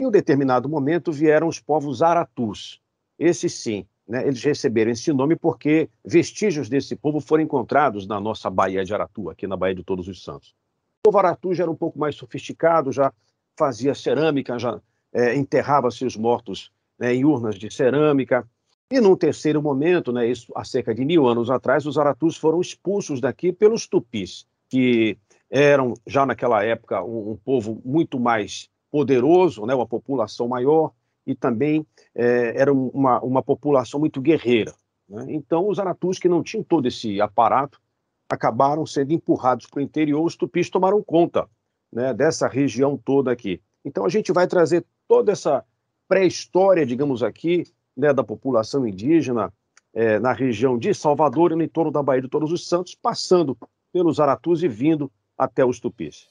[0.00, 2.80] Em um determinado momento vieram os povos aratus.
[3.16, 4.26] Esses sim, né?
[4.26, 9.30] eles receberam esse nome porque vestígios desse povo foram encontrados na nossa Baía de Aratu,
[9.30, 10.54] aqui na Baía de Todos os Santos.
[11.00, 13.12] O povo aratu já era um pouco mais sofisticado, já
[13.56, 14.80] fazia cerâmica, já
[15.12, 18.46] é, enterrava seus mortos né, em urnas de cerâmica.
[18.90, 22.60] E num terceiro momento, né, isso há cerca de mil anos atrás, os aratus foram
[22.60, 25.16] expulsos daqui pelos tupis que
[25.50, 30.92] eram já naquela época um, um povo muito mais poderoso, né, uma população maior,
[31.26, 34.74] e também é, era uma, uma população muito guerreira.
[35.08, 35.26] Né?
[35.28, 37.80] Então, os aratus que não tinham todo esse aparato
[38.28, 41.48] acabaram sendo empurrados para o interior, os tupis tomaram conta
[41.94, 43.62] né, dessa região toda aqui.
[43.84, 45.64] Então, a gente vai trazer toda essa
[46.08, 47.64] pré-história, digamos aqui,
[47.96, 49.52] né, da população indígena
[49.94, 53.56] é, na região de Salvador e no entorno da Baía de Todos os Santos, passando
[53.92, 56.28] pelos Aratus e vindo até os tupis.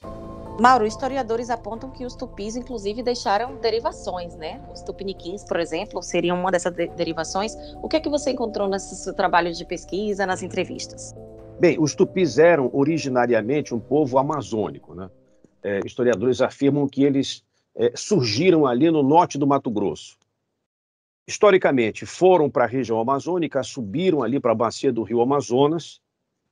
[0.60, 4.62] Mauro, historiadores apontam que os tupis, inclusive, deixaram derivações, né?
[4.72, 7.56] Os tupiniquins, por exemplo, seriam uma dessas de derivações.
[7.82, 11.16] O que é que você encontrou nesse seu trabalho de pesquisa, nas entrevistas?
[11.60, 15.10] Bem, os tupis eram originariamente um povo amazônico, né?
[15.64, 17.44] É, historiadores afirmam que eles
[17.76, 20.18] é, surgiram ali no norte do Mato Grosso.
[21.26, 26.02] historicamente foram para a região amazônica, subiram ali para a bacia do rio Amazonas,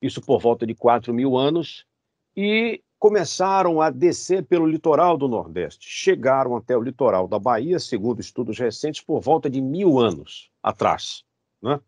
[0.00, 1.86] isso por volta de 4 mil anos,
[2.34, 5.88] e começaram a descer pelo litoral do Nordeste.
[5.88, 11.24] Chegaram até o litoral da Bahia, segundo estudos recentes, por volta de mil anos atrás.
[11.60, 11.80] Né?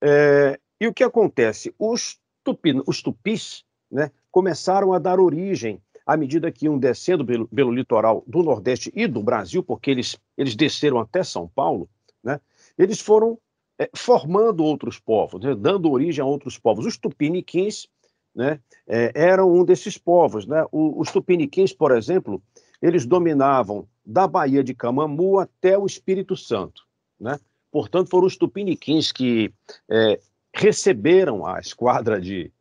[0.00, 1.72] É, e o que acontece?
[1.78, 7.48] Os, tupi, os tupis né, começaram a dar origem à medida que iam descendo pelo,
[7.48, 11.88] pelo, litoral do Nordeste e do Brasil, porque eles, eles desceram até São Paulo,
[12.22, 12.40] né,
[12.78, 13.38] eles foram
[13.78, 16.86] é, formando outros povos, né, dando origem a outros povos.
[16.86, 17.88] Os tupiniquins
[18.34, 20.46] né, é, eram um desses povos.
[20.46, 20.64] Né?
[20.70, 22.42] O, os tupiniquins, por exemplo,
[22.80, 26.82] eles dominavam da Baía de Camamu até o Espírito Santo.
[27.18, 27.38] Né?
[27.70, 29.52] Portanto, foram os tupiniquins que
[29.88, 30.20] é,
[30.54, 32.52] receberam a esquadra de,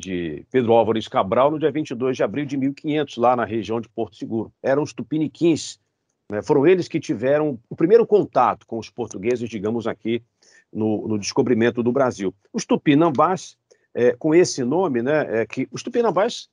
[0.00, 3.88] de Pedro Álvares Cabral no dia 22 de abril de 1500, lá na região de
[3.88, 4.52] Porto Seguro.
[4.62, 5.78] Eram os tupiniquins,
[6.30, 6.42] né?
[6.42, 10.22] foram eles que tiveram o primeiro contato com os portugueses, digamos aqui,
[10.72, 12.34] no, no descobrimento do Brasil.
[12.52, 13.56] Os tupinambás,
[13.94, 16.48] é, com esse nome, né, é que os tupinambás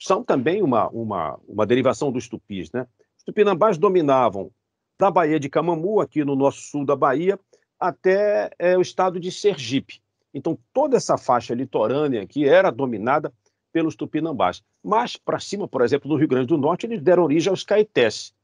[0.00, 2.70] são também uma, uma, uma derivação dos tupis.
[2.72, 2.86] Né?
[3.16, 4.50] Os tupinambás dominavam
[4.98, 7.38] da Baía de Camamu, aqui no nosso sul da Bahia,
[7.78, 10.00] até é, o estado de Sergipe.
[10.32, 13.32] Então, toda essa faixa litorânea aqui era dominada
[13.72, 14.62] pelos tupinambás.
[14.82, 18.34] Mas, para cima, por exemplo, no Rio Grande do Norte, eles deram origem aos caetés.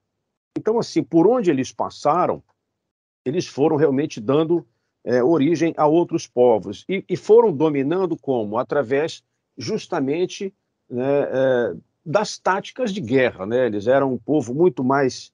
[0.56, 2.42] Então, assim, por onde eles passaram,
[3.24, 4.66] eles foram realmente dando
[5.04, 6.84] é, origem a outros povos.
[6.88, 8.58] E, e, foram dominando como?
[8.58, 9.22] Através,
[9.56, 10.54] justamente,
[10.88, 13.46] né, é, das táticas de guerra.
[13.46, 13.66] Né?
[13.66, 15.32] Eles eram um povo muito mais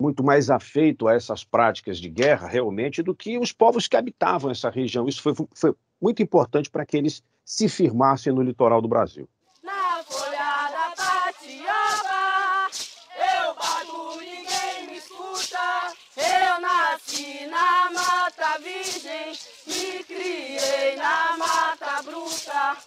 [0.00, 4.50] muito mais afeito a essas práticas de guerra, realmente, do que os povos que habitavam
[4.50, 5.06] essa região.
[5.06, 9.28] Isso foi, foi muito importante para que eles se firmassem no litoral do Brasil.
[9.62, 12.70] Na folha da patioba,
[13.16, 15.92] eu bato, ninguém me escuta.
[16.16, 19.32] Eu nasci na mata virgem,
[19.66, 22.78] me criei na mata bruta.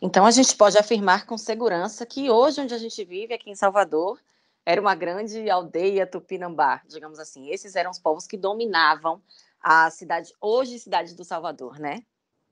[0.00, 3.54] Então a gente pode afirmar com segurança que hoje, onde a gente vive, aqui em
[3.54, 4.20] Salvador,
[4.64, 7.48] era uma grande aldeia tupinambá, digamos assim.
[7.48, 9.20] Esses eram os povos que dominavam
[9.60, 12.02] a cidade, hoje cidade do Salvador, né?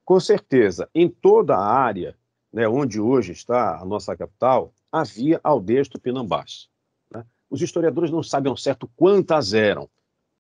[0.09, 0.89] Com certeza.
[0.95, 2.15] Em toda a área
[2.51, 6.67] né, onde hoje está a nossa capital, havia aldeias tupinambás.
[7.13, 7.23] Né?
[7.47, 9.87] Os historiadores não sabem ao certo quantas eram,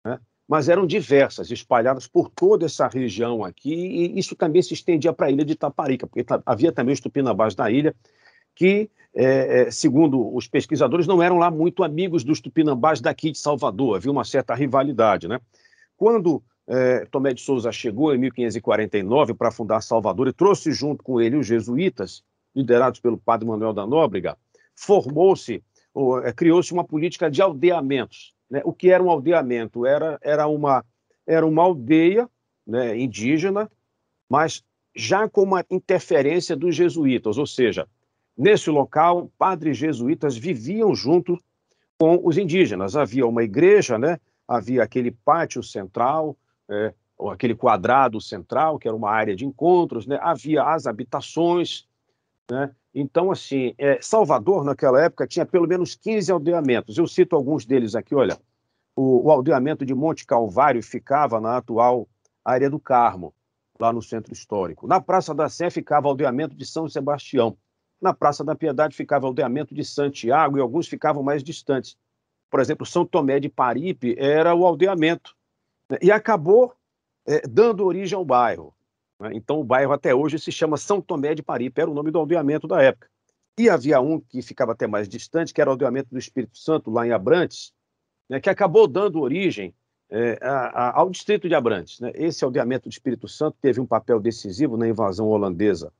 [0.06, 0.22] né?
[0.48, 5.28] mas eram diversas, espalhadas por toda essa região aqui, e isso também se estendia para
[5.28, 7.94] a ilha de Taparica, porque havia também os tupinambás na ilha,
[8.56, 13.98] que, é, segundo os pesquisadores, não eram lá muito amigos dos tupinambás daqui de Salvador,
[13.98, 15.28] havia uma certa rivalidade.
[15.28, 15.42] Né?
[15.98, 21.22] Quando é, Tomé de Souza chegou em 1549 para fundar Salvador e trouxe junto com
[21.22, 22.24] ele os jesuítas,
[22.56, 24.38] liderados pelo padre Manuel da Nóbrega,
[24.76, 25.64] formou-se,
[26.24, 28.34] é, criou-se uma política de aldeamentos.
[28.50, 28.62] Né?
[28.64, 29.86] O que era um aldeamento?
[29.86, 30.84] Era, era, uma,
[31.26, 32.30] era uma aldeia
[32.66, 33.70] né, indígena,
[34.30, 34.64] mas
[34.96, 37.88] já com uma interferência dos jesuítas, ou seja,
[38.38, 41.40] Nesse local, padres jesuítas viviam junto
[41.98, 42.96] com os indígenas.
[42.96, 44.20] Havia uma igreja, né?
[44.48, 46.38] havia aquele pátio central,
[46.70, 50.20] é, ou aquele quadrado central, que era uma área de encontros, né?
[50.22, 51.88] havia as habitações.
[52.50, 52.74] Né?
[52.94, 56.98] Então, assim, é, Salvador, naquela época, tinha pelo menos 15 aldeamentos.
[56.98, 58.38] Eu cito alguns deles aqui, olha.
[58.96, 62.08] O, o aldeamento de Monte Calvário ficava na atual
[62.44, 63.34] área do Carmo,
[63.80, 64.88] lá no centro histórico.
[64.88, 67.56] Na Praça da Sé ficava o aldeamento de São Sebastião.
[68.02, 71.96] Na Praça da Piedade ficava o aldeamento de Santiago e alguns ficavam mais distantes.
[72.50, 75.37] Por exemplo, São Tomé de Paripe era o aldeamento.
[75.90, 75.98] Né?
[76.02, 76.74] E acabou
[77.26, 78.74] é, dando origem ao bairro.
[79.20, 79.32] Né?
[79.34, 82.20] Então, o bairro até hoje se chama São Tomé de Paripe, era o nome do
[82.20, 83.10] aldeamento da época.
[83.58, 86.92] E havia um que ficava até mais distante, que era o aldeamento do Espírito Santo,
[86.92, 87.74] lá em Abrantes,
[88.30, 88.40] né?
[88.40, 89.74] que acabou dando origem
[90.10, 92.00] é, a, a, ao distrito de Abrantes.
[92.00, 92.12] Né?
[92.14, 95.92] Esse aldeamento do Espírito Santo teve um papel decisivo na invasão holandesa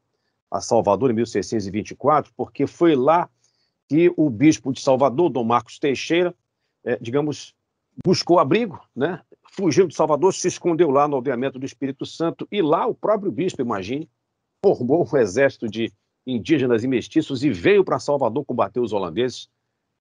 [0.50, 3.30] a Salvador em 1624, porque foi lá
[3.90, 6.34] que o bispo de Salvador, Dom Marcos Teixeira,
[6.84, 7.56] é, digamos,
[8.06, 9.22] buscou abrigo, né?
[9.52, 13.32] Fugiu de Salvador, se escondeu lá no aldeamento do Espírito Santo, e lá o próprio
[13.32, 14.10] bispo, imagine,
[14.64, 15.92] formou um exército de
[16.26, 19.50] indígenas e mestiços e veio para Salvador combater os holandeses.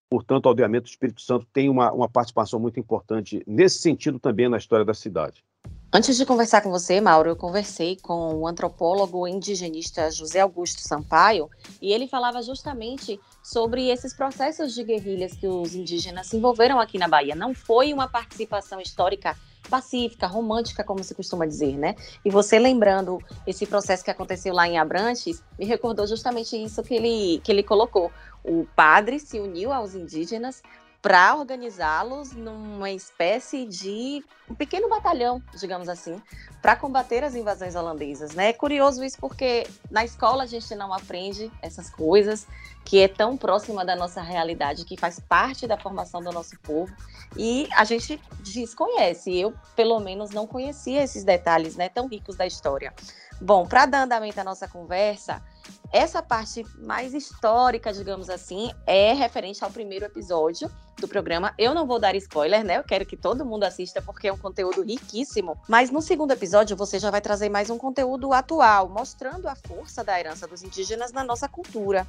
[0.09, 4.49] Portanto, o aldeamento do Espírito Santo tem uma, uma participação muito importante nesse sentido também
[4.49, 5.43] na história da cidade.
[5.91, 11.49] Antes de conversar com você, Mauro, eu conversei com o antropólogo indigenista José Augusto Sampaio
[11.81, 16.97] e ele falava justamente sobre esses processos de guerrilhas que os indígenas se envolveram aqui
[16.97, 17.35] na Bahia.
[17.35, 19.37] Não foi uma participação histórica
[19.69, 21.95] pacífica, romântica, como se costuma dizer, né?
[22.23, 26.95] E você lembrando esse processo que aconteceu lá em Abrantes, me recordou justamente isso que
[26.95, 28.11] ele, que ele colocou.
[28.43, 30.61] O padre se uniu aos indígenas
[31.07, 36.21] para organizá-los numa espécie de um pequeno batalhão, digamos assim,
[36.61, 38.33] para combater as invasões holandesas.
[38.33, 38.49] Né?
[38.49, 42.45] É curioso isso porque na escola a gente não aprende essas coisas,
[42.87, 46.89] que é tão próxima da nossa realidade, que faz parte da formação do nosso povo,
[47.35, 49.37] e a gente desconhece.
[49.37, 52.93] Eu, pelo menos, não conhecia esses detalhes né, tão ricos da história.
[53.41, 55.43] Bom, para dar andamento à nossa conversa,
[55.91, 61.53] essa parte mais histórica, digamos assim, é referente ao primeiro episódio do programa.
[61.57, 62.77] Eu não vou dar spoiler, né?
[62.77, 65.59] Eu quero que todo mundo assista porque é um conteúdo riquíssimo.
[65.67, 70.05] Mas no segundo episódio você já vai trazer mais um conteúdo atual, mostrando a força
[70.05, 72.07] da herança dos indígenas na nossa cultura.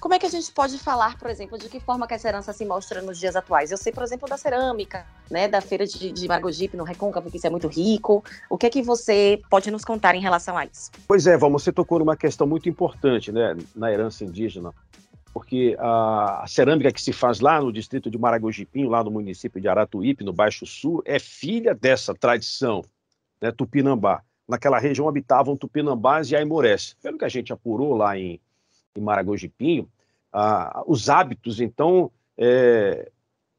[0.00, 2.52] Como é que a gente pode falar, por exemplo, de que forma que essa herança
[2.52, 3.70] se mostra nos dias atuais?
[3.70, 6.28] Eu sei, por exemplo, da cerâmica, né, da feira de, de
[6.74, 8.22] no Recôncavo, que isso é muito rico.
[8.50, 10.90] O que é que você pode nos contar em relação a isso?
[11.08, 14.72] Pois é, Val, você tocou numa questão muito importante, né, na herança indígena,
[15.32, 19.60] porque a, a cerâmica que se faz lá no distrito de Maragojipinho, lá no município
[19.60, 22.82] de Aratuípe, no Baixo Sul, é filha dessa tradição,
[23.40, 24.22] né, tupinambá.
[24.46, 26.96] Naquela região habitavam tupinambás e aimorés.
[27.02, 28.38] Pelo que a gente apurou lá em
[28.98, 29.88] em Maragojipinho,
[30.32, 33.10] ah, os hábitos, então, é,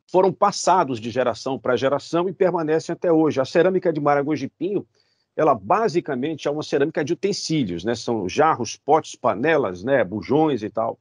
[0.10, 3.42] foram passados de geração para geração e permanecem até hoje.
[3.42, 4.88] A cerâmica de Maragojipinho,
[5.36, 7.96] ela basicamente é uma cerâmica de utensílios, né?
[7.96, 10.04] São jarros, potes, panelas, né?
[10.04, 11.00] Bujões e tal.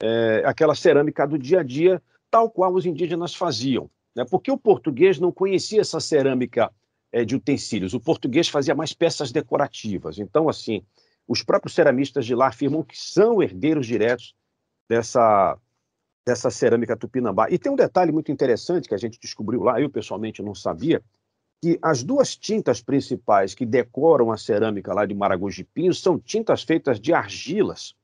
[0.00, 3.90] É, aquela cerâmica do dia a dia, tal qual os indígenas faziam.
[4.14, 4.24] Né?
[4.24, 6.70] Porque o português não conhecia essa cerâmica
[7.10, 7.94] é, de utensílios.
[7.94, 10.18] O português fazia mais peças decorativas.
[10.18, 10.82] Então, assim,
[11.28, 14.34] os próprios ceramistas de lá afirmam que são herdeiros diretos
[14.88, 15.58] dessa,
[16.26, 17.48] dessa cerâmica tupinambá.
[17.50, 21.02] E tem um detalhe muito interessante que a gente descobriu lá, eu pessoalmente não sabia,
[21.60, 26.98] que as duas tintas principais que decoram a cerâmica lá de Maragogi-Pinho são tintas feitas
[26.98, 27.94] de argilas,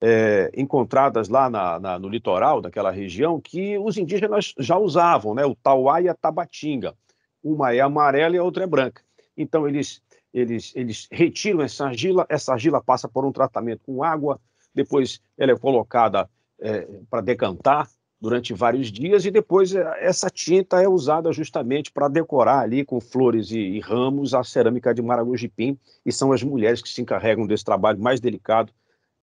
[0.00, 5.44] é, encontradas lá na, na, no litoral daquela região, que os indígenas já usavam, né?
[5.44, 6.94] o tauá e a tabatinga.
[7.42, 9.02] Uma é amarela e a outra é branca.
[9.36, 10.00] Então, eles
[10.36, 14.38] eles, eles retiram essa argila, essa argila passa por um tratamento com água,
[14.74, 16.28] depois ela é colocada
[16.60, 17.88] é, para decantar
[18.20, 23.00] durante vários dias e depois é, essa tinta é usada justamente para decorar ali com
[23.00, 27.46] flores e, e, ramos a cerâmica de Maragujipim e são as mulheres que se encarregam
[27.46, 28.70] desse trabalho mais delicado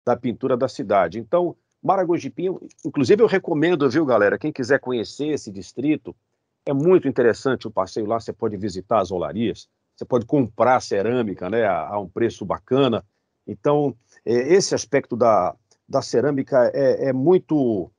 [0.06, 1.18] da pintura da cidade.
[1.18, 2.56] Então, Maragujipim,
[2.86, 6.16] inclusive eu recomendo, viu, galera, quem quiser conhecer esse distrito,
[6.64, 11.48] é muito interessante o passeio lá, você pode visitar as olarias, você pode comprar cerâmica
[11.48, 13.04] né, a, a um preço bacana.
[13.46, 15.54] Então, é, esse aspecto da,
[15.88, 17.90] da cerâmica é, é muito,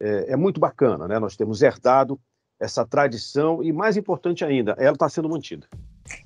[0.00, 1.06] é, é, muito bacana.
[1.06, 1.18] Né?
[1.18, 2.18] Nós temos herdado
[2.58, 5.66] essa tradição e, mais importante ainda, ela está sendo mantida.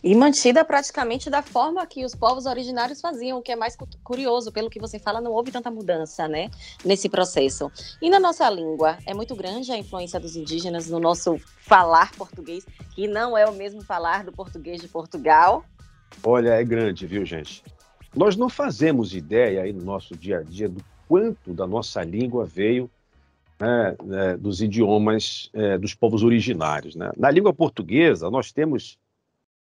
[0.03, 4.53] E mantida praticamente da forma que os povos originários faziam, o que é mais curioso,
[4.53, 6.51] pelo que você fala, não houve tanta mudança, né,
[6.85, 7.71] nesse processo.
[8.01, 12.65] E na nossa língua, é muito grande a influência dos indígenas no nosso falar português,
[12.95, 15.65] que não é o mesmo falar do português de Portugal.
[16.23, 17.63] Olha, é grande, viu, gente?
[18.15, 22.45] Nós não fazemos ideia aí no nosso dia a dia do quanto da nossa língua
[22.47, 22.91] veio
[23.61, 26.95] né, né, dos idiomas é, dos povos originários.
[26.95, 27.11] Né?
[27.17, 28.99] Na língua portuguesa, nós temos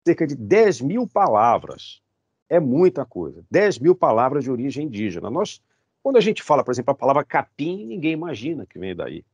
[0.04, 2.02] cerca de 10 mil palavras.
[2.48, 3.44] É muita coisa.
[3.50, 5.30] 10 mil palavras de origem indígena.
[5.30, 5.62] Nós,
[6.02, 9.24] quando a gente fala, por exemplo, a palavra capim, ninguém imagina que vem daí.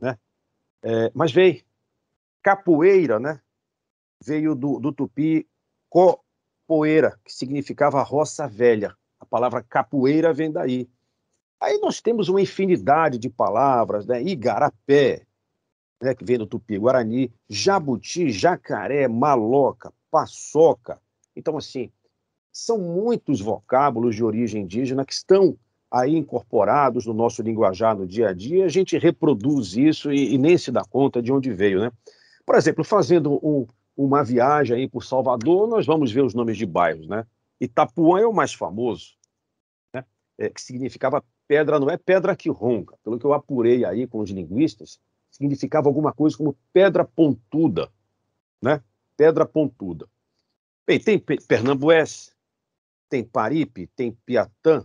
[0.00, 0.16] Né?
[0.82, 1.62] É, mas veio.
[2.42, 3.40] Capoeira, né?
[4.24, 5.46] Veio do, do tupi
[5.90, 8.96] copoeira, que significava roça velha.
[9.18, 10.88] A palavra capoeira vem daí.
[11.60, 14.22] Aí nós temos uma infinidade de palavras, né?
[14.22, 15.26] Igarapé,
[16.00, 21.00] né, que vem do tupi-guarani, jabuti, jacaré, maloca, paçoca.
[21.34, 21.90] Então, assim,
[22.52, 25.56] são muitos vocábulos de origem indígena que estão
[25.90, 30.38] aí incorporados no nosso linguajar no dia a dia, a gente reproduz isso e, e
[30.38, 31.90] nem se dá conta de onde veio, né?
[32.46, 36.64] Por exemplo, fazendo um, uma viagem aí por Salvador, nós vamos ver os nomes de
[36.64, 37.26] bairros, né?
[37.60, 39.16] Itapuã é o mais famoso,
[39.92, 40.04] né?
[40.38, 44.20] É, que significava pedra, não é pedra que ronca, pelo que eu apurei aí com
[44.20, 45.00] os linguistas,
[45.30, 47.90] significava alguma coisa como pedra pontuda,
[48.62, 48.80] né?
[49.20, 50.08] Pedra pontuda.
[50.86, 52.34] Bem, tem Pernambués,
[53.06, 54.82] tem Paripe, tem Piatã,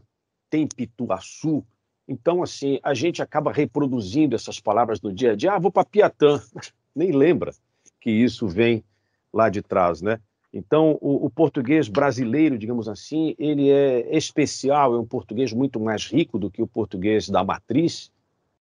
[0.50, 1.66] tem Pituaçu.
[2.06, 5.54] Então, assim, a gente acaba reproduzindo essas palavras no dia a dia.
[5.54, 6.42] Ah, vou para Piatã.
[6.94, 7.54] Nem lembra
[8.02, 8.84] que isso vem
[9.32, 10.20] lá de trás, né?
[10.52, 16.08] Então, o, o, português brasileiro, digamos assim, ele é especial, é um português muito mais
[16.08, 18.12] rico do que o português da matriz,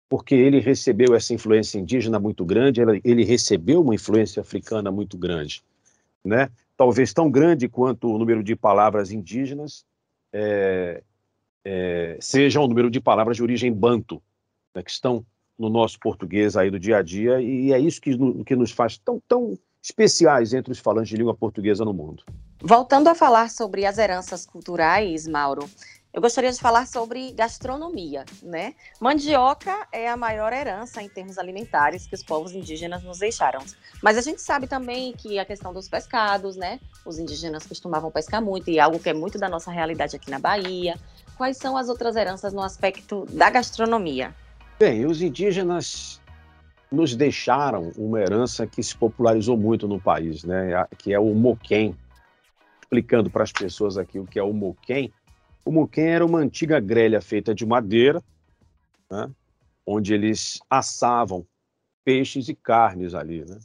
[0.09, 5.63] porque ele recebeu essa influência indígena muito grande, ele recebeu uma influência africana muito grande,
[6.23, 6.49] né?
[6.77, 9.83] Talvez tão grande quanto o número de palavras indígenas
[10.31, 11.01] é,
[11.65, 14.21] é, seja o número de palavras de origem banto,
[14.73, 15.25] né, que estão
[15.57, 18.97] no nosso português aí do dia a dia, e é isso que, que nos faz
[18.97, 22.23] tão, tão especiais entre os falantes de língua portuguesa no mundo.
[22.61, 25.67] Voltando a falar sobre as heranças culturais, Mauro,
[26.17, 28.73] eu gostaria de falar sobre gastronomia, né?
[28.99, 33.59] Mandioca é a maior herança em termos alimentares que os povos indígenas nos deixaram.
[34.01, 36.79] Mas a gente sabe também que a questão dos pescados, né?
[37.05, 40.31] Os indígenas costumavam pescar muito e é algo que é muito da nossa realidade aqui
[40.31, 40.95] na Bahia.
[41.37, 44.33] Quais são as outras heranças no aspecto da gastronomia?
[44.79, 46.19] Bem, os indígenas
[46.91, 50.83] nos deixaram uma herança que se popularizou muito no país, né?
[50.97, 51.95] Que é o moquém.
[52.81, 55.13] Explicando para as pessoas aqui o que é o moquém,
[55.67, 58.23] o muquem era uma antiga grelha feita de madeira,
[59.11, 59.29] né,
[59.85, 61.45] onde eles assavam
[62.03, 63.43] peixes e carnes ali.
[63.45, 63.59] Né?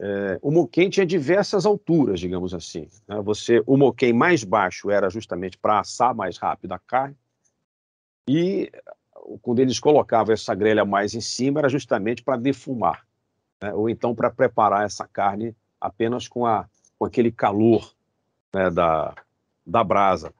[0.00, 2.88] É, o moquém tinha diversas alturas, digamos assim.
[3.08, 3.20] Né?
[3.22, 7.16] Você, o moquém mais baixo era justamente para assar mais rápido a carne,
[8.28, 8.70] e
[9.40, 13.04] quando eles colocavam essa grelha mais em cima era justamente para defumar,
[13.60, 13.74] né?
[13.74, 17.92] ou então para preparar essa carne apenas com, a, com aquele calor
[18.54, 19.14] né, da,
[19.66, 20.32] da brasa.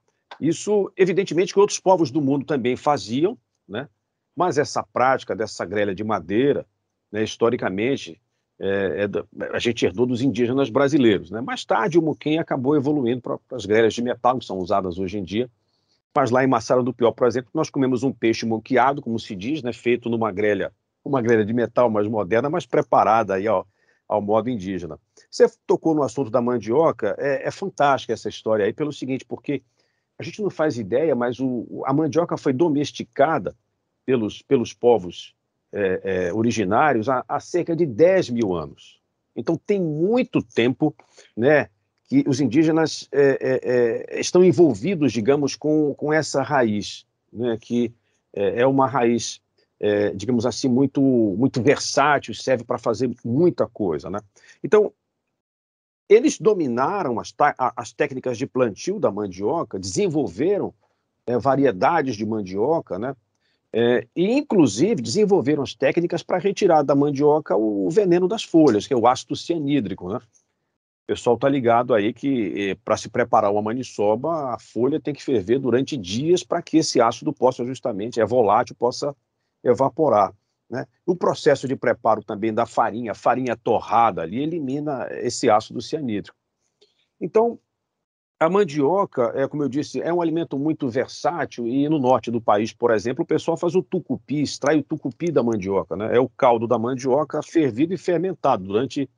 [0.43, 3.38] Isso, evidentemente, que outros povos do mundo também faziam,
[3.68, 3.88] né?
[4.34, 6.66] mas essa prática dessa grelha de madeira,
[7.12, 8.20] né, historicamente,
[8.59, 11.30] é, é, a gente herdou dos indígenas brasileiros.
[11.30, 11.40] Né?
[11.40, 15.16] Mais tarde, o muquem acabou evoluindo para as grelhas de metal que são usadas hoje
[15.16, 15.49] em dia.
[16.12, 19.36] Mas lá em Massara do Pior, por exemplo, nós comemos um peixe moqueado, como se
[19.36, 20.72] diz, né, feito numa grelha,
[21.05, 23.64] uma grelha de metal mais moderna, mas preparada aí, ó,
[24.09, 24.99] ao modo indígena.
[25.30, 29.62] Você tocou no assunto da mandioca, é, é fantástica essa história aí, pelo seguinte, porque
[30.19, 33.55] a gente não faz ideia, mas o, a mandioca foi domesticada
[34.05, 35.35] pelos, pelos povos
[35.73, 39.01] é, é, originários há, há, cerca de 10 mil anos.
[39.35, 40.95] Então, tem muito tempo
[41.37, 41.69] né,
[42.05, 47.93] que os indígenas é, é, é estão envolvidos, digamos, com, com essa raiz, né, que
[48.35, 49.41] é, é uma raiz,
[50.15, 54.09] digamos assim, muito, muito versátil, serve para fazer muita coisa.
[54.09, 54.21] Né?
[54.63, 54.93] Então,
[56.13, 57.35] eles dominaram as,
[57.77, 60.75] as técnicas de plantio da mandioca, desenvolveram
[61.27, 63.15] é, variedades de mandioca, né?
[63.75, 68.93] É, e, inclusive, desenvolveram as técnicas para retirar da mandioca o veneno das folhas, que
[68.93, 70.11] é o ácido cianídrico.
[70.11, 70.17] Né?
[70.17, 75.15] O pessoal está ligado aí que, é, para se preparar uma maniçoba, a folha tem
[75.15, 79.17] que ferver durante dias para que esse ácido possa, justamente, é volátil, possa
[79.65, 80.35] evaporar.
[80.73, 80.87] Né?
[81.05, 86.35] O processo de preparo também da farinha, farinha torrada ali, elimina esse ácido cianídrico.
[87.20, 87.59] Então,
[88.41, 92.41] a mandioca, é, como eu disse, é um alimento muito versátil e no norte do
[92.41, 96.16] país, por exemplo, o pessoal faz o tucupi, extrai o tucupi da mandioca, né?
[96.16, 99.09] É o caldo da mandioca fervido e fermentado durante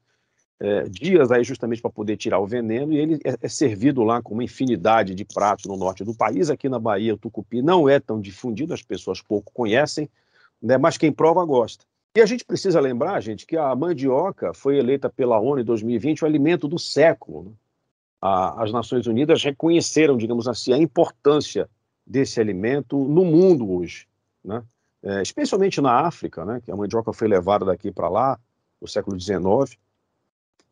[0.58, 4.20] é, dias aí justamente para poder tirar o veneno e ele é, é, servido lá
[4.20, 6.50] com uma infinidade de pratos no norte do país.
[6.50, 10.10] Aqui na Bahia o tucupi não é tão difundido, as pessoas pouco conhecem,
[10.64, 10.78] né?
[10.78, 11.84] mas quem prova gosta.
[12.16, 16.22] E a gente precisa lembrar, gente, que a mandioca foi eleita pela ONU em 2020
[16.22, 17.44] o alimento do século.
[17.44, 17.50] Né?
[18.20, 21.68] A, as Nações Unidas reconheceram, digamos assim, a importância
[22.06, 24.06] desse alimento no mundo hoje,
[24.44, 24.62] né?
[25.02, 26.62] É, especialmente na África, né?
[26.64, 28.38] que a mandioca foi levada daqui para lá
[28.80, 29.78] no século XIX,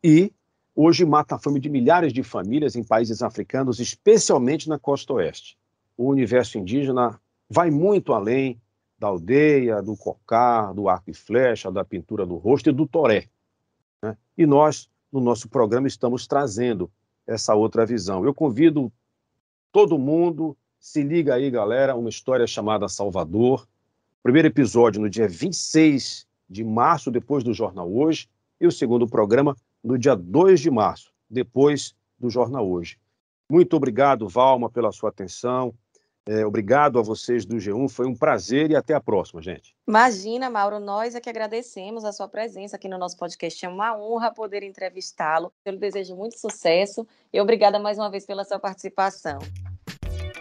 [0.03, 0.33] e
[0.75, 5.55] hoje mata a fome de milhares de famílias em países africanos, especialmente na costa oeste.
[5.95, 8.59] O universo indígena vai muito além
[9.03, 13.27] da aldeia, do cocar, do arco e flecha, da pintura do rosto e do toré.
[14.01, 14.15] Né?
[14.37, 16.89] E nós, no nosso programa, estamos trazendo
[17.27, 18.23] essa outra visão.
[18.23, 18.89] Eu convido
[19.73, 23.67] todo mundo, se liga aí, galera, uma história chamada Salvador.
[24.21, 29.53] Primeiro episódio no dia 26 de março, depois do Jornal Hoje, e o segundo programa
[29.83, 32.97] no dia 2 de março, depois do Jornal Hoje.
[33.49, 35.73] Muito obrigado, Valma, pela sua atenção.
[36.25, 39.75] É, obrigado a vocês do G1, foi um prazer e até a próxima, gente.
[39.85, 43.65] Imagina, Mauro, nós é que agradecemos a sua presença aqui no nosso podcast.
[43.65, 45.51] É uma honra poder entrevistá-lo.
[45.65, 49.39] Eu lhe desejo muito sucesso e obrigada mais uma vez pela sua participação.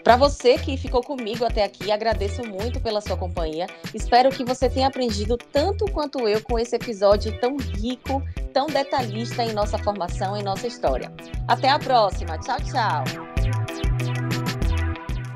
[0.05, 3.67] Para você que ficou comigo até aqui, agradeço muito pela sua companhia.
[3.95, 8.21] Espero que você tenha aprendido tanto quanto eu com esse episódio tão rico,
[8.53, 11.13] tão detalhista em nossa formação e nossa história.
[11.47, 12.37] Até a próxima.
[12.39, 13.82] Tchau, tchau.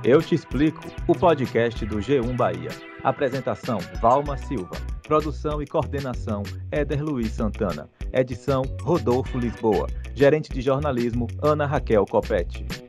[0.08, 2.70] Eu Te Explico, o podcast do G1 Bahia.
[3.02, 4.76] Apresentação: Valma Silva.
[5.02, 7.90] Produção e coordenação: Éder Luiz Santana.
[8.12, 9.88] Edição: Rodolfo Lisboa.
[10.14, 12.85] Gerente de jornalismo: Ana Raquel Copete.